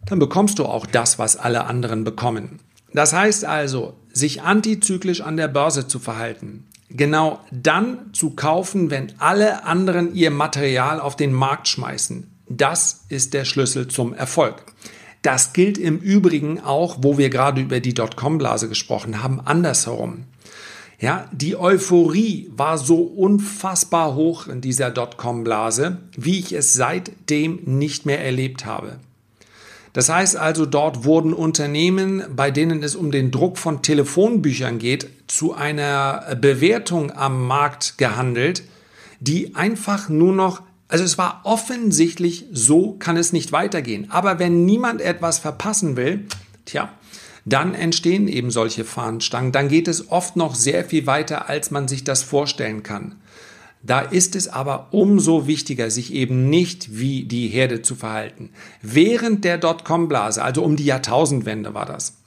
dann 0.05 0.19
bekommst 0.19 0.59
du 0.59 0.65
auch 0.65 0.85
das, 0.85 1.19
was 1.19 1.35
alle 1.35 1.65
anderen 1.65 2.03
bekommen. 2.03 2.59
Das 2.93 3.13
heißt 3.13 3.45
also, 3.45 3.95
sich 4.11 4.41
antizyklisch 4.41 5.21
an 5.21 5.37
der 5.37 5.47
Börse 5.47 5.87
zu 5.87 5.99
verhalten, 5.99 6.65
genau 6.89 7.39
dann 7.51 8.13
zu 8.13 8.31
kaufen, 8.31 8.89
wenn 8.89 9.13
alle 9.19 9.63
anderen 9.63 10.13
ihr 10.13 10.31
Material 10.31 10.99
auf 10.99 11.15
den 11.15 11.33
Markt 11.33 11.67
schmeißen. 11.67 12.29
Das 12.47 13.05
ist 13.09 13.33
der 13.33 13.45
Schlüssel 13.45 13.87
zum 13.87 14.13
Erfolg. 14.13 14.63
Das 15.21 15.53
gilt 15.53 15.77
im 15.77 15.99
Übrigen 15.99 16.59
auch, 16.59 16.97
wo 17.01 17.17
wir 17.17 17.29
gerade 17.29 17.61
über 17.61 17.79
die 17.79 17.93
Dotcom-Blase 17.93 18.69
gesprochen 18.69 19.21
haben, 19.21 19.39
andersherum. 19.39 20.25
Ja, 20.99 21.29
die 21.31 21.55
Euphorie 21.55 22.49
war 22.55 22.77
so 22.77 23.01
unfassbar 23.01 24.15
hoch 24.15 24.47
in 24.47 24.61
dieser 24.61 24.91
Dotcom-Blase, 24.91 25.97
wie 26.17 26.39
ich 26.39 26.51
es 26.53 26.73
seitdem 26.73 27.61
nicht 27.65 28.05
mehr 28.05 28.23
erlebt 28.23 28.65
habe. 28.65 28.99
Das 29.93 30.09
heißt 30.09 30.37
also, 30.37 30.65
dort 30.65 31.03
wurden 31.03 31.33
Unternehmen, 31.33 32.23
bei 32.35 32.51
denen 32.51 32.83
es 32.83 32.95
um 32.95 33.11
den 33.11 33.31
Druck 33.31 33.57
von 33.57 33.81
Telefonbüchern 33.81 34.77
geht, 34.77 35.09
zu 35.27 35.53
einer 35.53 36.37
Bewertung 36.39 37.11
am 37.11 37.47
Markt 37.47 37.97
gehandelt, 37.97 38.63
die 39.19 39.55
einfach 39.55 40.09
nur 40.09 40.33
noch, 40.33 40.61
also 40.87 41.03
es 41.03 41.17
war 41.17 41.41
offensichtlich, 41.43 42.45
so 42.51 42.93
kann 42.93 43.17
es 43.17 43.33
nicht 43.33 43.51
weitergehen. 43.51 44.09
Aber 44.11 44.39
wenn 44.39 44.65
niemand 44.65 45.01
etwas 45.01 45.39
verpassen 45.39 45.97
will, 45.97 46.25
tja, 46.65 46.89
dann 47.45 47.73
entstehen 47.73 48.27
eben 48.27 48.51
solche 48.51 48.85
Fahnenstangen. 48.85 49.51
Dann 49.51 49.69
geht 49.69 49.87
es 49.87 50.11
oft 50.11 50.35
noch 50.35 50.55
sehr 50.55 50.85
viel 50.85 51.07
weiter, 51.07 51.49
als 51.49 51.71
man 51.71 51.87
sich 51.87 52.03
das 52.03 52.21
vorstellen 52.23 52.83
kann. 52.83 53.15
Da 53.81 54.01
ist 54.01 54.35
es 54.35 54.47
aber 54.47 54.89
umso 54.91 55.47
wichtiger, 55.47 55.89
sich 55.89 56.13
eben 56.13 56.49
nicht 56.49 56.99
wie 56.99 57.23
die 57.23 57.47
Herde 57.47 57.81
zu 57.81 57.95
verhalten. 57.95 58.49
Während 58.81 59.45
der 59.45 59.57
Dotcom-Blase, 59.57 60.43
also 60.43 60.63
um 60.63 60.75
die 60.75 60.85
Jahrtausendwende 60.85 61.73
war 61.73 61.85
das, 61.85 62.17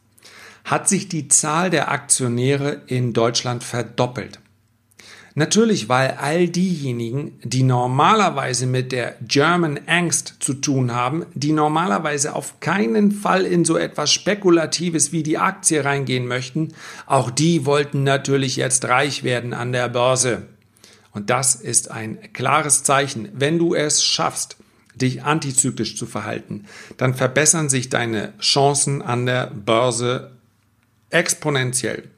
hat 0.65 0.89
sich 0.89 1.09
die 1.09 1.29
Zahl 1.29 1.71
der 1.71 1.91
Aktionäre 1.91 2.83
in 2.87 3.13
Deutschland 3.13 3.65
verdoppelt. 3.65 4.39
Natürlich, 5.35 5.89
weil 5.89 6.11
all 6.21 6.49
diejenigen, 6.49 7.39
die 7.43 7.63
normalerweise 7.63 8.67
mit 8.67 8.93
der 8.93 9.17
German 9.23 9.81
Angst 9.87 10.37
zu 10.41 10.53
tun 10.55 10.93
haben, 10.93 11.25
die 11.33 11.53
normalerweise 11.53 12.35
auf 12.35 12.61
keinen 12.61 13.13
Fall 13.13 13.47
in 13.47 13.65
so 13.65 13.79
etwas 13.79 14.13
Spekulatives 14.13 15.11
wie 15.11 15.23
die 15.23 15.39
Aktie 15.39 15.85
reingehen 15.85 16.27
möchten, 16.27 16.75
auch 17.07 17.31
die 17.31 17.65
wollten 17.65 18.05
natürlich 18.05 18.57
jetzt 18.57 18.85
reich 18.85 19.25
werden 19.25 19.55
an 19.55 19.73
der 19.73 19.89
Börse. 19.89 20.49
Und 21.13 21.31
das 21.31 21.55
ist 21.55 21.91
ein 21.91 22.19
klares 22.33 22.83
Zeichen. 22.83 23.29
Wenn 23.35 23.59
du 23.59 23.75
es 23.75 24.03
schaffst, 24.03 24.57
dich 24.95 25.23
antizyklisch 25.23 25.97
zu 25.97 26.07
verhalten, 26.07 26.67
dann 26.97 27.15
verbessern 27.15 27.69
sich 27.69 27.89
deine 27.89 28.33
Chancen 28.39 29.03
an 29.03 29.27
der 29.27 29.47
Börse 29.49 30.33
exponentiell. 31.11 32.11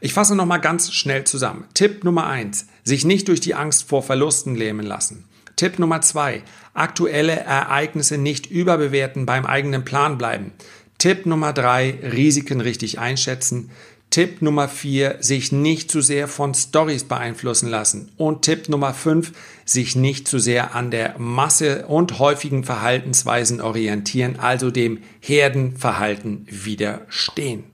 Ich 0.00 0.12
fasse 0.12 0.36
nochmal 0.36 0.60
ganz 0.60 0.92
schnell 0.92 1.24
zusammen. 1.24 1.64
Tipp 1.74 2.04
Nummer 2.04 2.26
eins: 2.26 2.66
sich 2.84 3.04
nicht 3.04 3.28
durch 3.28 3.40
die 3.40 3.54
Angst 3.54 3.88
vor 3.88 4.02
Verlusten 4.02 4.54
lähmen 4.54 4.86
lassen. 4.86 5.24
Tipp 5.56 5.78
Nummer 5.78 6.00
zwei: 6.00 6.42
aktuelle 6.74 7.40
Ereignisse 7.40 8.18
nicht 8.18 8.46
überbewerten, 8.46 9.26
beim 9.26 9.46
eigenen 9.46 9.84
Plan 9.84 10.18
bleiben. 10.18 10.52
Tipp 10.98 11.26
Nummer 11.26 11.52
drei: 11.52 11.98
Risiken 12.02 12.60
richtig 12.60 12.98
einschätzen. 12.98 13.70
Tipp 14.16 14.40
Nummer 14.40 14.66
4, 14.66 15.18
sich 15.20 15.52
nicht 15.52 15.90
zu 15.90 16.00
sehr 16.00 16.26
von 16.26 16.54
Stories 16.54 17.04
beeinflussen 17.04 17.68
lassen. 17.68 18.12
Und 18.16 18.46
Tipp 18.46 18.70
Nummer 18.70 18.94
5, 18.94 19.32
sich 19.66 19.94
nicht 19.94 20.26
zu 20.26 20.38
sehr 20.38 20.74
an 20.74 20.90
der 20.90 21.18
Masse 21.18 21.86
und 21.86 22.18
häufigen 22.18 22.64
Verhaltensweisen 22.64 23.60
orientieren, 23.60 24.38
also 24.38 24.70
dem 24.70 25.00
Herdenverhalten 25.20 26.46
widerstehen. 26.48 27.64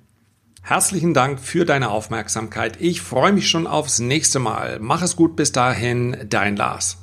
Herzlichen 0.63 1.15
Dank 1.15 1.39
für 1.39 1.65
deine 1.65 1.91
Aufmerksamkeit. 1.93 2.77
Ich 2.81 3.03
freue 3.03 3.33
mich 3.33 3.49
schon 3.49 3.69
aufs 3.69 4.01
nächste 4.01 4.41
Mal. 4.41 4.81
Mach 4.81 5.03
es 5.03 5.15
gut 5.15 5.37
bis 5.37 5.53
dahin, 5.53 6.27
dein 6.29 6.57
Lars. 6.57 6.99